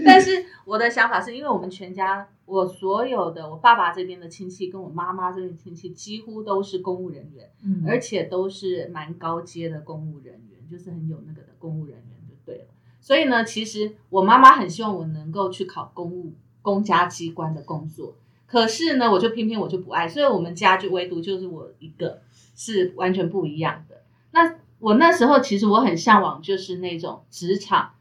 [0.04, 0.30] 但是
[0.68, 12.64] 我的想法是因为我们全家，我所有的我爸爸这边的亲戚跟我妈妈这边亲戚几乎都是公务人员，嗯而且都是蛮高阶的公务人员，就是很有那个的公务人员就对了。
[13.00, 18.14] 所以呢，其实我妈妈很希望我能够去考公务公家机关的工作，
[18.46, 22.20] 可是呢，我就偏偏我就不爱，所以我们家就唯独就是我一个
[22.54, 24.02] 是完全不一样的。
[24.32, 27.92] 那我那时候其实我很向往，就是那种职场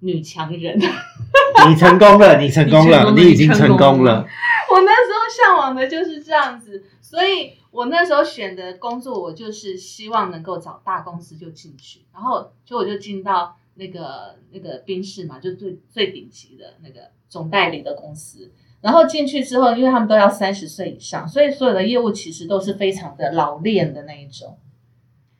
[0.00, 0.78] 女强人。
[1.68, 4.26] 你成功了，你成功了，你已经成功了功了。
[4.70, 18.52] 我那时候向往的就是这样子，所以我那时候选的工作，我就是希望能够找大公司就进去，然后就我就进到那个那个宾士嘛，就最最顶级的那个总代理的公司。
[18.82, 24.58] 然后进去之后，因为他们都要三十岁以上，所以所有的业务其实都是非常的老练的那一种。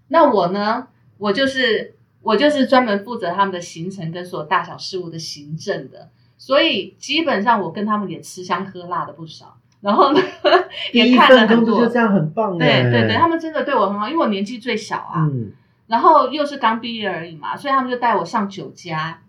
[0.08, 0.88] 那我呢，
[1.18, 1.95] 我就是
[2.26, 9.56] 我就是专门负责他们的行程跟所有大小事务的行政的，所以基本上我跟他们也吃香喝辣的不少。
[9.80, 10.20] 然后呢，
[10.90, 15.52] 第也看了很多就这样很棒对哎，对对，他们真的对我很好，因为我年纪最小啊，嗯，
[15.86, 19.20] 然后又是刚毕业而已嘛，所以他们就带我上酒家。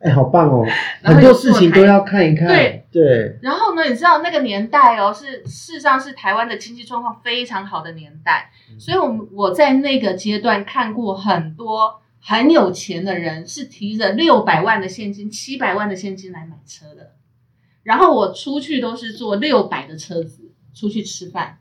[0.00, 0.64] 哎，好棒哦，
[1.02, 17.12] 很多事情都要看一看，对对，然后呢，你知道那个年代哦，是事实上是台湾的经济状况非常好的年代，嗯所以我们我在那个阶段看过很多很有钱的人是提着六百万的现金、七百万的现金来买车的，
[17.82, 21.58] 然后我出去都是坐六百的车子出去吃饭，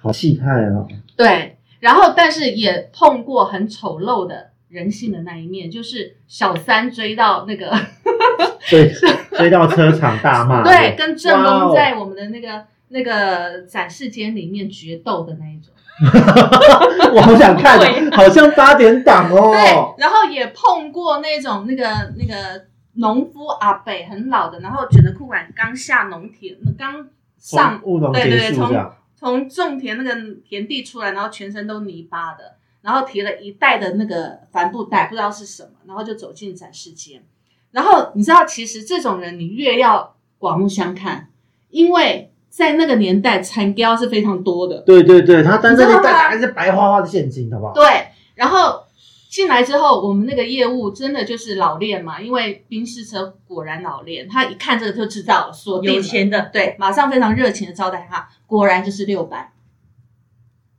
[0.00, 7.70] 好气派哦，对，然后但是也碰过很丑陋的人性的那一面，就是小三追到那个
[8.70, 8.92] 对
[9.36, 15.72] 追到车场大骂， 对，跟正宫在我们的那个那个展示间里面决斗的那一种。
[17.14, 19.52] 我好想看对，好像八点档哦。
[19.52, 21.84] 对哦，，然后也碰过那种那个
[22.16, 22.64] 那个
[22.94, 27.06] 农夫阿北很老的，然后卷着裤管刚下农田，刚
[27.38, 27.80] 上
[28.12, 37.24] 对对对，从从种田那个田地出来，然后全身都泥巴的，然后提了一袋的那个帆布袋，不知道是什么，然后就走进展示间。
[37.70, 41.30] 然后你知道，其实这种人你越要刮目相看，
[41.70, 44.80] 因为在那个年代产雕是非常多的。
[44.82, 47.72] 对对对，他单身你知道吗一袋还是白花花的现金，好不好？
[47.72, 48.82] 对，然后
[49.30, 59.52] 进来之后，我们那个业务真的就是老练嘛，因为宾士车果然老练，他一看这个就知道了，锁定了有钱的，对，马上非常热情的招待他，果然就是六百。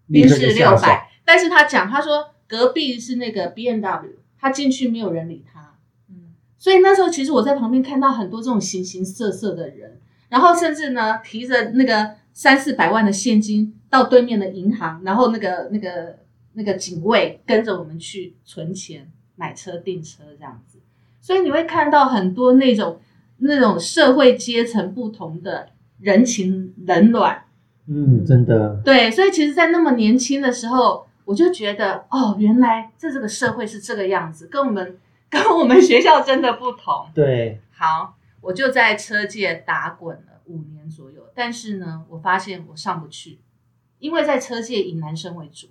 [0.07, 5.75] 立刻就宾士六百，但是他讲，他说隔壁是那个 B N W，他进去没有人理他，
[6.09, 9.99] 嗯，所以那时候其实我在旁边看到很多这种形形色色的人，
[10.29, 16.19] 然后甚至呢提着那个三四百万的现金到对面的银行，然后那个那个
[16.53, 20.79] 那个警卫跟着我们去存钱、买车、订车这样子，
[21.21, 22.99] 所以你会看到很多那种
[23.37, 25.69] 那种社会阶层不同的
[25.99, 27.45] 人情冷暖。
[27.85, 34.97] 嗯，真的，对，所以其实，在那么年轻的时候，我就觉得，哦，原来这这个社会是这个样子，跟我们
[35.29, 37.07] 跟我们学校真的不同。
[37.13, 43.39] 对，好，我就在车界打滚了五年左右，但是呢，我发现我上不去，
[43.99, 45.67] 因为在车界以男生为主，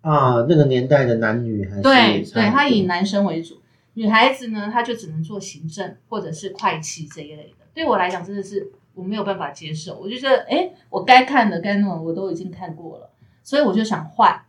[0.00, 3.60] 啊，那个年代的男女还是对对，他以男生为主，
[3.94, 7.64] 女孩子呢，她就只能做行政或者是会计这一类的。
[7.74, 9.98] 对我来讲，真的是我没有办法接受。
[9.98, 13.10] 我就觉得，哎，我该看的、该弄的我都已经看过了，
[13.42, 14.43] 所以我就想换。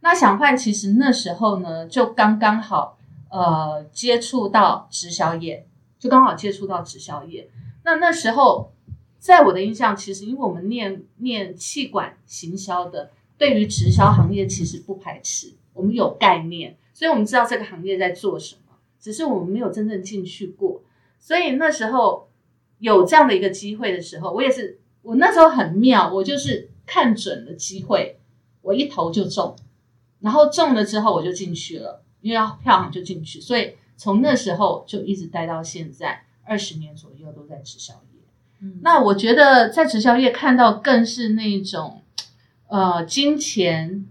[0.00, 2.98] 那想换，其实那时候呢，就刚刚好，
[3.30, 5.66] 呃，接触到直销业，
[5.98, 7.50] 就刚好接触到直销业。
[7.84, 8.72] 那那时候，
[9.18, 20.82] 在我的印象，其实因为我们念念气管行销的，对于直销行业其实不排斥，我们有概念，所以我们知道这个行业在做什么，只是我们没有真正进去过。
[21.18, 22.28] 所以那时候
[22.78, 28.20] 有这样的一个机会的时候，我也是，我那时候很妙，我就是看准了机会，
[28.62, 29.56] 我一投就中，
[30.20, 38.20] 然后中了之后我就进去了，因为要票行就进去，所以从那时候就一直待到现在，二十年左右都在直销业。
[38.60, 42.02] 嗯那我觉得在直销业看到更是那种，
[42.66, 44.06] 呃，金钱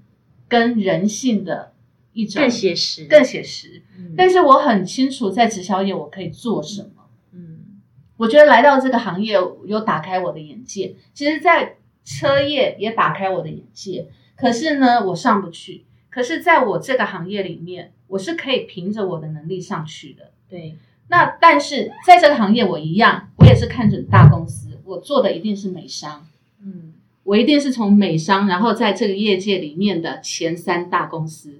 [0.48, 1.74] 跟人性的
[2.14, 3.84] 一种更写实，更写实。
[3.98, 7.10] 嗯，但是我很清楚在直销业我可以做什么。
[7.34, 7.82] 嗯
[8.16, 9.34] 我觉得来到这个行业
[9.66, 14.08] 有打开我的眼界，其实，在车业也打开我的眼界。
[14.36, 15.86] 可是呢，我上不去。
[16.18, 20.32] 可是，在我这个行业里面，我是可以凭着我的能力上去的。
[20.50, 20.76] 对，
[21.10, 26.26] 那但是在这个行业，我一样，我也是看准大公司，我做的一定是美商，
[26.60, 31.60] 嗯我一定是从美商，然后在这个业界里面的前三大公司。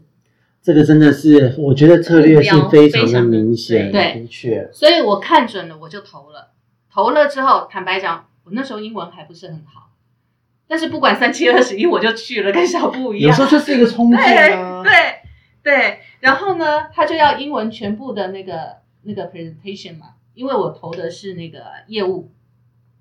[0.64, 6.54] 这个真的是，我觉得策略性非常的非常的明显，对的确，所以我看准了，我就投了。
[6.92, 9.92] 投了之后，坦白讲，我那时候英文还不是很好，
[10.68, 13.42] 但是不管三七二十一，我就去了，跟小布一样有时。
[13.42, 14.92] 候就是一个冲劲对啊，对
[15.64, 22.30] 对，然后呢，他就要英文全部的那个那个 presentation 嘛，因为我投的是那个业务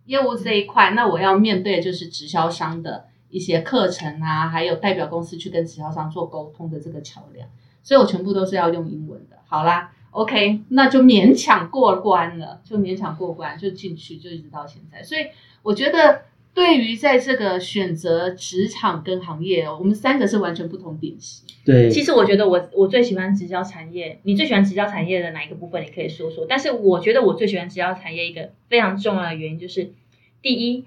[0.05, 7.49] 业务这一块，那我要面对就是直销商的一些课程啊，还有代表公司去跟直销商做沟通的这个桥梁，
[7.83, 9.37] 所以我全部都是要用英文的。
[9.49, 15.03] 好啦，OK，那就勉强过关了，就勉强过关，就进去，就一直到现在。
[15.03, 15.27] 所以
[15.63, 16.23] 我觉得
[16.57, 21.47] 对于在这个选择职场跟行业哦，我们三个是完全不同点型。
[21.67, 25.85] 对，其实我觉得我我最喜欢直销产业，你最喜欢直销产业的哪一个部分？
[25.85, 26.47] 你可以说说。
[26.49, 29.93] 但是我觉得我最喜欢直销产业一个非常重要的原因就是，
[30.41, 30.87] 第一，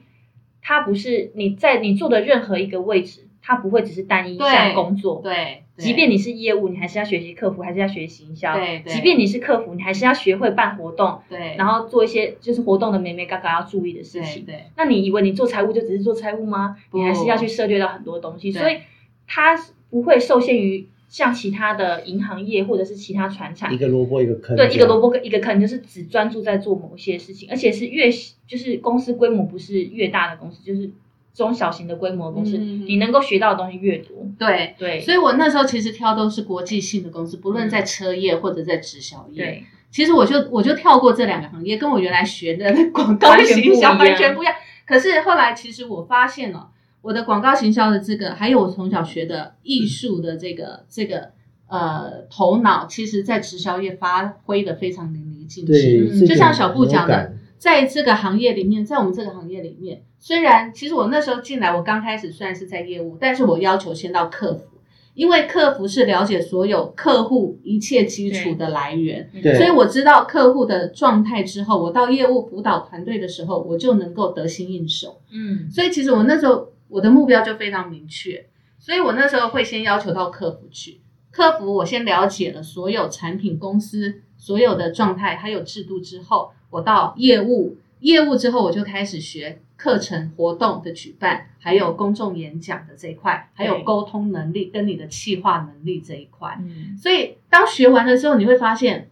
[0.64, 5.22] 它不是你在你做的任何一个位置，它不会只是单一一项工作。
[5.22, 8.54] 对，对即便你是业务，你还是要学习客服，还是要学习营销。
[8.56, 14.46] 对对即便你是客服，你还是要学会办活动，对，然后做一些就是活动的美美嘎嘎要注意的事情。
[14.46, 16.76] 对那你以为你做财务就只是做财务吗？
[16.92, 18.78] 你还是要去涉猎到很多东西，所以
[19.26, 19.58] 它
[19.90, 28.10] 不会受限于像其他的银行业或者是其他船产一，个萝卜一个坑，对，一个萝卜一个坑，就是只专注在做某些事情，而且是越
[28.48, 30.92] 就是公司规模不是越大的公司，就是
[31.40, 34.28] 中小型的规模的公司，你能够学到的东西越多。
[34.38, 34.76] 对。
[34.78, 39.42] 对，所以我那时候其实挑都是国际性的公司，不论在车业或者在直销业。
[39.42, 44.54] 对，其实我就我就跳过这两个行业，跟我原来学的广告行销完全不一样。
[44.86, 46.72] 可是后来其实我发现了，
[47.02, 51.30] 我的广告行销的这个，还有我从小学的艺术的这个这个
[51.68, 55.72] 呃头脑，其实在直销业发挥的非常淋漓尽致。
[55.72, 64.78] 对，嗯就像小布讲的，在这个行业里面，在我们这个行业里面，虽然其实我那时候进来，我刚开始虽然是在业务，但是我要求先到客服，
[65.14, 75.22] 因为客服是了解所有客户一切基础的来源，对所以我知道客户的状态之后，我到业务辅导团队的时候，我就能够得心应手。
[75.32, 78.46] 嗯，所以其实我那时候我的目标就非常明确，
[78.78, 81.00] 所以我那时候会先要求到客服去。
[81.32, 96.58] 客服我先了解了所有产品公司所有的状态还有制度之后，我到业务，业务之后我就开始学课程活动的举办，还有公众演讲的这一块，还有对沟通能力跟你的企划能力这一块。
[96.60, 99.10] 嗯，所以当学完了之后，你会发现，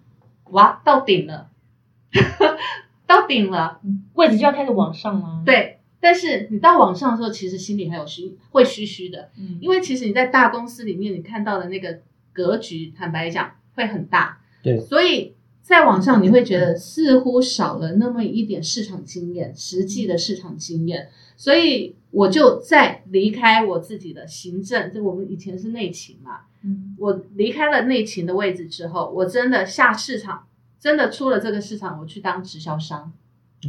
[0.52, 1.50] 哇，到顶了，
[3.08, 3.80] 到顶了。
[4.16, 12.02] 位置就要开始往上了。，对，但是你到往上的时候，其实心里还有虚，会虚虚的，嗯，因为其实你在大公司里面，你看到的那个
[12.34, 14.78] 格局，坦白讲会很大，对。
[14.82, 15.37] 所以
[15.68, 30.46] 在网上你会觉得似乎少了那么一点市场经验，实际的市场经验，所以我就在离开我自己的行政，就我们以前是内勤嘛，嗯我离开了内勤的位置之后，我真的下市场，
[30.80, 33.12] 真的出了这个市场，我去当直销商。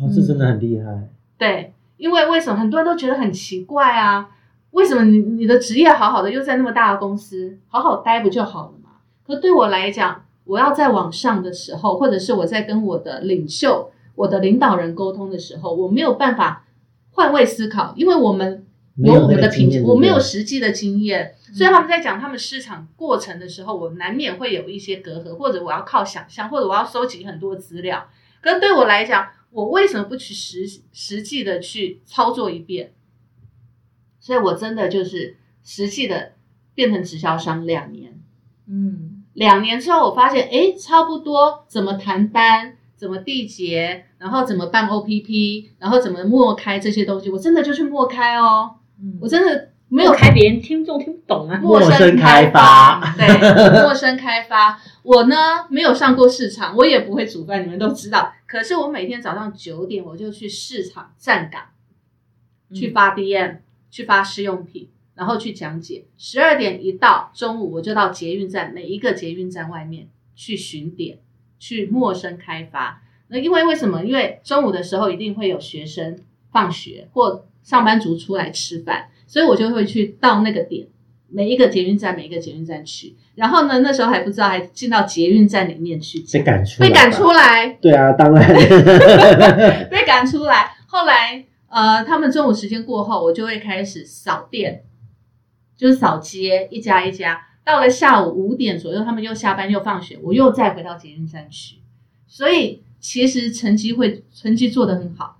[0.01, 1.09] 哦，这真的很厉害。
[1.37, 4.31] 对，因为为什么很多人都觉得很奇怪啊？
[4.71, 8.91] 为什么你你的职业好好的，又在那么大的公司好好待不就好了嘛？
[9.27, 16.67] 可对我来讲，我要在网上的时候，或者是我在跟我的领袖、我的领导人沟通的时候，我没有办法
[17.11, 28.09] 换位思考，因为我们有有我们的评那个经验，我没有实际的经验，所以他们在讲他们市场过程的时候，我难免会有一些隔阂，或者我要靠想象，或者我要收集很多资料。
[28.41, 32.95] 可是对我来讲，我为什么不去实实际的去操作一遍？
[34.19, 36.33] 所以我真的就是实际的
[36.75, 38.19] 变成直销商两年，
[38.67, 48.71] 嗯两年之后我发现，哎，差不多怎么谈单，怎么缔结，然后怎么办 OPP，然后怎么默开这些东西，我真的就去默开哦，
[49.01, 51.59] 嗯，我真的没没有有开别人听众听不懂啊。
[51.63, 54.79] 陌陌生开开发对，陌生开发。
[55.03, 55.37] 我呢
[55.71, 58.33] 没有上过市场，我也不会煮饭，你们都知道。
[58.47, 61.63] 可是我每天早上九点我就去市场站岗，
[62.75, 63.59] 去发 DM，、
[63.91, 66.05] 去发试用品，然后去讲解。
[66.17, 70.07] 十二点一到，中午我就到捷运站，每一个捷运站外面
[70.37, 71.19] 去巡点，
[71.59, 73.03] 去陌生开发。
[73.27, 74.05] 那因为为什么？
[74.05, 76.17] 因为中午的时候一定会有学生
[76.53, 80.87] 放学或上班族出来吃饭，所以我就会去到那个点，
[81.29, 83.17] 每一个捷运站每一个捷运站去。
[83.35, 87.33] 然后呢，那时候还不知道，还进到捷运站里面去被赶出来，被赶出。
[87.33, 88.55] 来，对啊，当然。
[89.91, 90.73] 被赶出来。
[90.87, 94.85] 后来呃，他们中午时间过后，我就会开始扫店，
[95.79, 97.47] 就是扫街，一家一家。
[97.65, 101.77] 到了下午五点左右，他们又下班又放学，我又再回到捷运站去。
[102.27, 105.39] 所以其实成绩会成绩做得很好，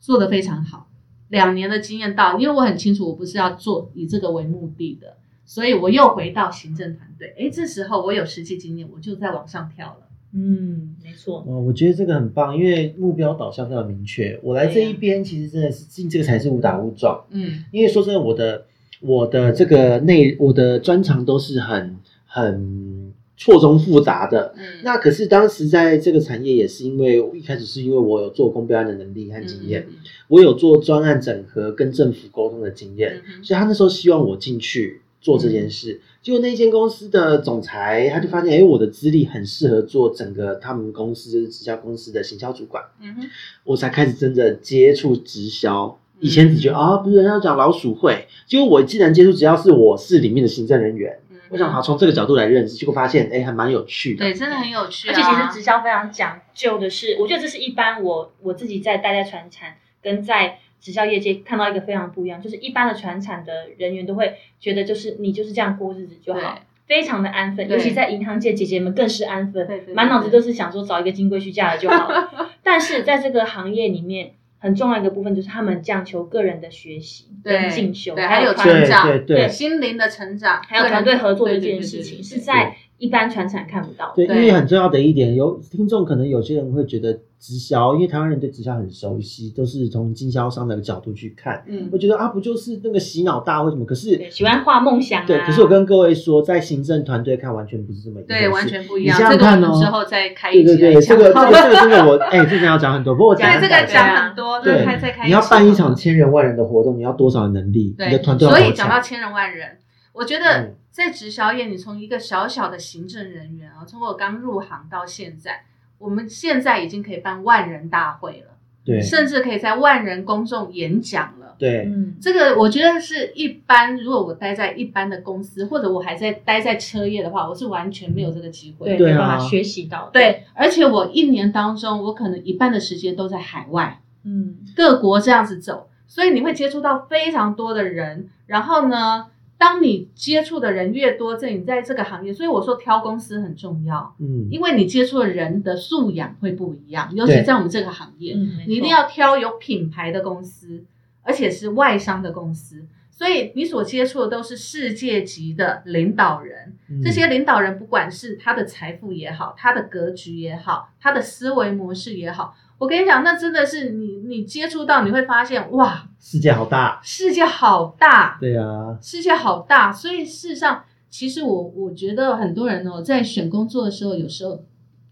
[0.00, 0.88] 做得非常好。
[1.28, 7.34] 两年的经验到，因为我很清楚我不是要做以这个为目的的，所以我又回到行政团队。
[7.36, 10.06] 诶，这时候我有实际经验，我就在往上跳了。
[10.32, 11.44] 嗯，没错。
[11.48, 14.38] 哦，我觉得这个很棒，因为目标导向非常明确。
[14.42, 18.66] 我来这一边其实真的是进这个才是误打误撞，嗯因为说真的，我的
[19.00, 24.54] 我的这个内我的专长都是很很错综复杂的。
[24.56, 29.86] 嗯，那可是当时在这个产业也是因为一开始是因为我有做公标案的能力和经验，
[30.28, 36.00] 我有做专案整合跟政府沟通的经验，嗯所以他那时候希望我进去做这件事。
[36.22, 43.20] 结果那间公司的总裁他就发现，哎，我的资历很适合做整个他们公司就是直销公司的行销主管，嗯哼，
[43.64, 54.24] 我才开始真的接触直销，以前只觉得啊，不是人家讲老鼠会，结果我既然接触，只要是我市里面的行政人员，嗯我想好从这个角度来认识，结果发现哎，还蛮有趣的。
[54.24, 55.12] 对，真的很有趣、啊。
[55.12, 72.30] 而且其实直销非常讲究的是，我觉得这是一般我我自己在待在传产跟在直销业界看到一个非常不一样，就是一般的传产的人员都会觉得就是你就是这样过日子就好，非常的安分，尤其在银行界姐姐们更是安分对对对，满脑子都是想说找一个金龟婿嫁了就好了。
[72.64, 74.32] 但是在这个行业里面。
[74.58, 84.12] 很重要一个部分就是他们讲求个人的学习对跟进修，对还有成长对对心灵的成长，还有团队合作对这件事情，对是在一般传产看不到的。
[84.16, 93.84] 对，因为很重要的一点，有听众可能有些人会觉得直销，因为台湾人对直销很熟悉，都是从经销商的角度去看，嗯会觉得啊，不就是那个洗脑大会什么？
[93.84, 95.24] 可是，喜欢画梦想啊。
[95.26, 99.18] 对，可是我跟各位说，在行政团队看，完全不是这么一回事对，完全不一你样。
[99.18, 101.16] 想想看哦这个我们之后再开一对对对，这。
[101.16, 104.86] 个这个这个真的我 哎，之前要讲很多，不过我对讲这个讲讲很多，对
[105.24, 107.94] 你要办一场千人万人的活动，你要多少能力？
[107.98, 108.96] 你的对，团队所以讲到？
[109.06, 109.68] 千人万人，
[110.16, 115.64] 我觉嗯得在直销业，你从一个小小的行政人员啊，从我刚入行到现在，
[115.98, 121.54] 我们现在已经可以办万人大会了，对甚至可以在万人公众演讲了。
[121.58, 128.96] 对嗯，这个我觉得是一般，如果我待在一般的公司，或者我还在待在车业的话，我是完全没有这个机会。
[128.96, 134.00] 对，没办法学习到。，对，而且我一年当中，我可能一半的时间都在海外。
[134.24, 138.28] 嗯，各国这样子走，所以你会接触到非常多的人。
[138.46, 139.28] 然后呢，
[139.58, 150.84] 当你接触的人越多，这你在这个行业，所以我说挑公司很重要，嗯，因为你接触的人的素养会不一样，尤其在我们这个行业，嗯，你一定要挑有品牌的公司，
[151.22, 152.86] 而且是外商的公司。
[153.10, 157.00] 所以你所接触的都是世界级的领导人，嗯。
[157.02, 169.90] 这些领导人不管是他的财富也好，他的格局也好，他的思维模式也好，我跟你讲，那真的是你你接触到，你会发现哇，世界好大，世界好大，对啊，世界好大。
[169.90, 174.62] 所以事实上，其实我我觉得很多人哦，在选工作的时候，有时候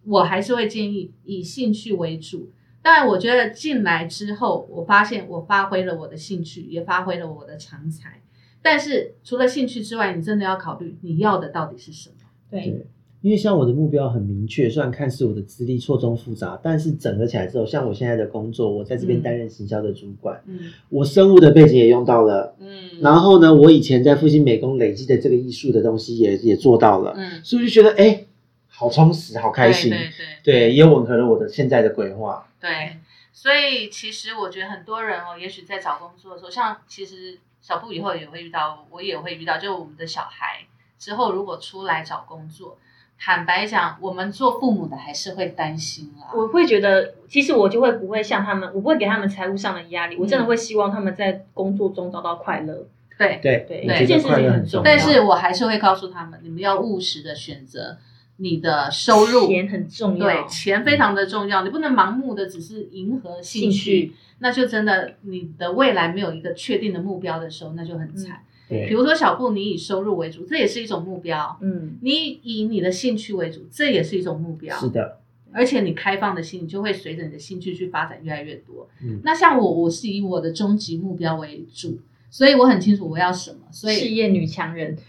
[0.05, 2.51] 我还是会建议以兴趣为主。
[2.83, 8.21] 当然，我觉得进来之后，我发现我发挥了我的兴趣，也发挥了我的长才。
[8.61, 12.17] 但是除了兴趣之外，你真的要考虑你要的到底是什么。
[12.51, 12.87] 对，对，
[13.25, 20.71] 因为像我的目标很明确，虽然看似我的资历错综复杂，但是整合起来之后，像我现在的工作，我在这边嗯担任行销的主管，嗯。
[20.91, 23.01] 我生物的背景也用到了，嗯。
[23.01, 28.27] 然后呢，我以前在复兴美工累积的这个艺术的东西也也做到了，嗯，所以我就觉得哎，
[28.69, 30.09] 好充实，好开心，对对
[30.45, 30.69] 对。
[30.69, 32.47] 对，也吻合了我的现在的规划。
[32.61, 32.99] 对，
[33.33, 40.67] 所以其实我觉得很多人哦，也许在找工作的时候，像其实小布以后也会遇到，我也会遇到，就我们的小孩
[40.99, 42.77] 之后如果出来找工作，
[43.19, 46.29] 坦白讲，我们做父母的还是会担心啦。
[46.35, 52.87] 我会觉得，其实我就会不会像他们，我不会给他们财务上的压力，我嗯真的会希望他们在工作中找到快乐。
[53.17, 54.27] 对，对，对这件事。
[54.27, 57.97] 情很重要但是我还是会告诉他们，你们要务实的选择
[58.39, 59.47] 你的收入。
[59.47, 60.27] 钱很重要。
[60.27, 68.43] 对，钱非常的重要，你不能盲目的只是迎合兴兴趣，趣那就真的你的未来没有一个确定的目标的时候，那就很惨。
[68.79, 74.77] 对比如说小布，你以收入为主，这也是一种目标；嗯，你以你的兴趣为主，这也是一种目标。
[74.79, 75.21] 是的，
[75.53, 78.89] 而且你开放的心，你就会随着你的兴趣去发展越来越多。
[79.03, 82.01] 嗯那像我，我是以我的终极目标为主，
[82.31, 84.97] 所以我很清楚我要什么，所以事业女强人。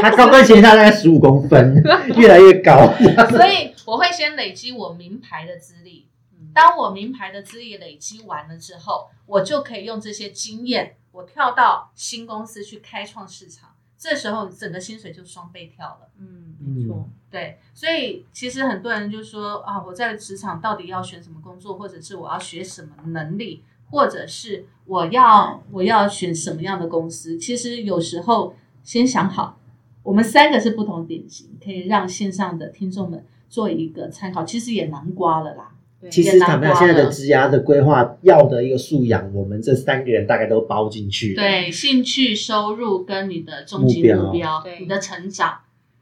[0.00, 1.82] 他高跟鞋大概十五公分，
[2.18, 2.92] 越来越高。
[3.30, 6.06] 所以我会先累积我名牌的资历。
[6.52, 13.70] 当我名牌的资历累积完了之后，我就可以用这些经验，我跳到新公司去开创市场。
[13.96, 16.10] 这时候整个薪水就双倍跳了。
[16.18, 17.08] 嗯，没错。
[17.30, 27.38] 对，所以其实很多人就说啊，我在职场到底要选什么工作，或者是我要学什么能力，或者是我要我要选什么样的公司。
[27.38, 29.58] 其实有时候先想好，
[30.02, 34.44] 我们三个是不同典型，可以让线上的听众们做一个参考。
[34.44, 35.73] 其实也难刮了啦，对
[36.10, 45.58] 其实坦白讲，现在的职涯的规划要的一个素养，我们这三个人大概都包进去。，对，兴趣、收入跟你的终极目标目标，对你的成长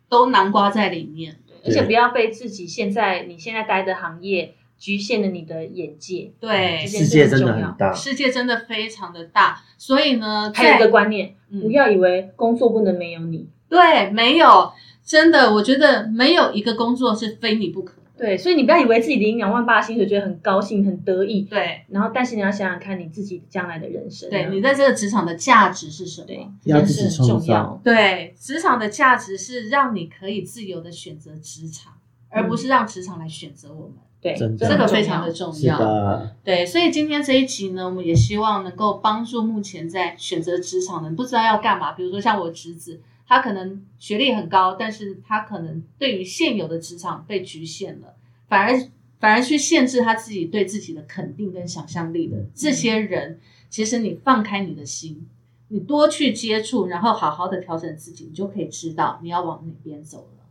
[0.08, 1.36] 都南瓜在里面。
[1.64, 6.32] 而且不要被自己现在你现在待的行业局限了你的眼界。
[6.40, 7.94] 对世界真的很大。
[7.94, 13.46] 世界真的非常的大，所以呢，还有一个观念，嗯不要以为工作不能没有你。
[13.68, 14.72] 对，没有，
[15.06, 18.01] 真的，我觉得没有一个工作是非你不可的。
[18.22, 24.30] 对，所以你不要以为自己领两万八的薪水觉得很高兴、很得意，对，然后但是你要想想看你自己将来的人生啊。
[24.30, 26.26] 对你在这个职场的价值是什么？
[26.28, 27.80] 对要这件事很自己创造重要。
[27.82, 31.94] 对，职场的价值是让你可以自由的选择职场，
[32.28, 33.96] 而不是让职场来选择我们。
[34.20, 35.76] 对，这个非常的重要。
[35.76, 43.00] 的，对，所以今天这一集呢，我们也希望能够帮助目前在选择职场的人不知道要干嘛，比如说像我侄子，
[43.32, 48.14] 他可能学历很高，但是他可能对于现有的职场被局限了，
[48.46, 48.78] 反而
[49.18, 53.40] 反而去限制他自己对自己的肯定跟想象力的这些人，
[53.70, 55.26] 其实你放开你的心，
[55.68, 60.44] 你多去接触，然后好好的调整自己，你就可以知道你要往哪边走了。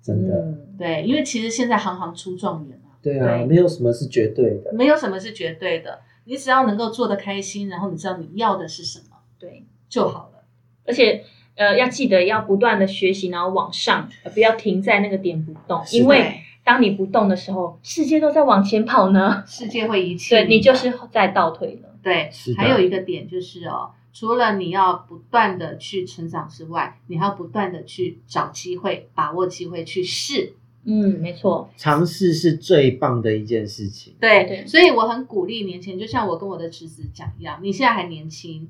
[0.00, 2.92] 真的，嗯，对，因为其实现在行行出状元嘛。
[3.02, 10.44] 对啊，对没有什么是绝对的，没有什么是绝对的，你只要能够做得开心，然后你知道你要的是什么对，就好了。
[10.84, 11.24] 而且
[11.58, 21.88] 呃，要记得要不断的学习，然后往上，呃不要停在那个点不动，因为当你不动的时候，世界都在往前跑呢，世界会遗弃 对你就是在倒退了。
[22.00, 30.54] 对还有一个点就是哦，除了你要不断的去成长之外，你还要不断的去找机会，把握机会去试。
[30.84, 34.14] 嗯，没错，尝试是最棒的一件事情。
[34.18, 34.66] 对，对。
[34.66, 38.66] 所以我很鼓励年轻人，就像我跟我的侄子讲一样，你现在还年轻，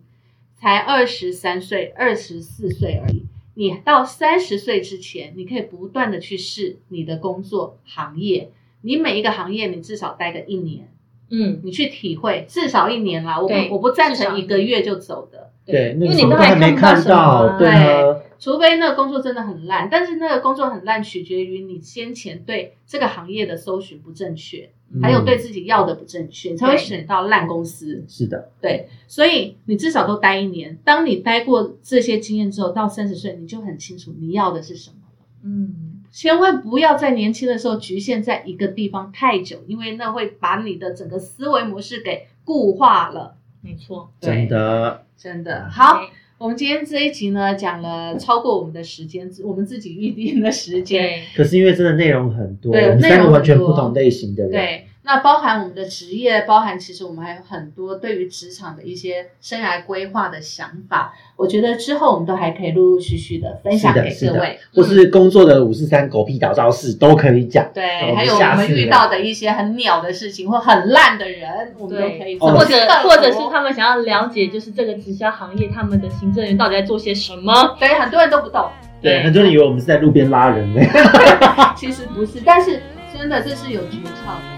[0.60, 3.24] 才二十三岁、二十四岁而已。
[3.55, 8.51] 你到三十岁之前，你可以不断的去试你的工作行业，
[8.82, 10.89] 你每一个行业你至少待个一年，
[11.30, 13.40] 嗯，你去体会，至少一年啦。
[13.40, 24.70] 我对不我不赞成一个月就走的，对，因为你都还还没看到什么啊对啊，除非那个工作真的很烂，但是那个工作很烂，取决于你先前对这个行业的搜寻不正确，嗯
[25.02, 28.05] 还有对自己要的不正确，你才会选到烂公司。
[28.09, 30.78] 是的，对，所以你至少都待一年。
[30.82, 35.27] 当你待过这些经验之后，到三十岁你就很清楚你要的是什么了。
[35.43, 43.36] 嗯，千万不要在年轻的时候局限在一个地方太久，因为那会把你的整个思维模式给固化了。
[43.60, 44.10] 没错。
[44.20, 46.01] 真的，真的好。
[46.39, 51.02] 我们今天这一集呢，讲了超过我们的时间，我们自己预定的时间。
[51.02, 53.69] 对，可是因为真的内容很多，对我们内容很三个完全多。
[53.69, 61.14] 不同类型的人，对，那包含我们的职业，包含其实我们还有很多对于职场的一些生涯规划的想法。
[61.35, 67.66] 我觉得之后我们都还可以陆陆续续的分享给各位，，或是工作的五四三狗屁倒招式都可以讲。
[67.72, 77.74] 对，还有我们遇到的一些很鸟的事情或很烂的人，我们都可以或者或者是他们想要了解，就是这个直销行业他们的行政人员到底在做些什么。
[77.80, 78.68] 对很多人都不懂，
[79.01, 80.82] 对，很多人以为我们是在路边拉人呢。
[81.74, 82.82] 其实不是，但是
[83.16, 84.57] 真的这是有诀窍的，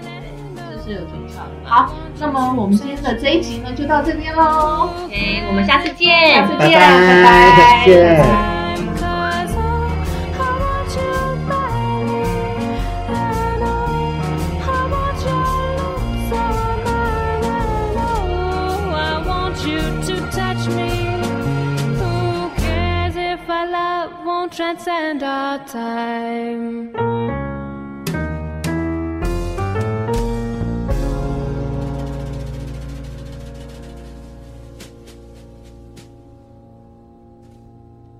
[1.63, 6.57] 好，那么我们今天的这一集呢，就到这边喽，OK，我们下次见下见次。
[6.57, 7.25] 拜见，拜拜
[7.57, 8.23] 再见拜。
[8.99, 9.61] Cause I,
[10.37, 11.11] I want you
[11.47, 12.23] badly,
[13.09, 13.87] and oh,
[14.61, 15.43] I want your
[15.77, 18.95] lips on mine, and oh, I
[19.25, 20.91] want you to touch me.
[21.97, 22.11] Who
[22.61, 26.91] cares if our love won't transcend our time?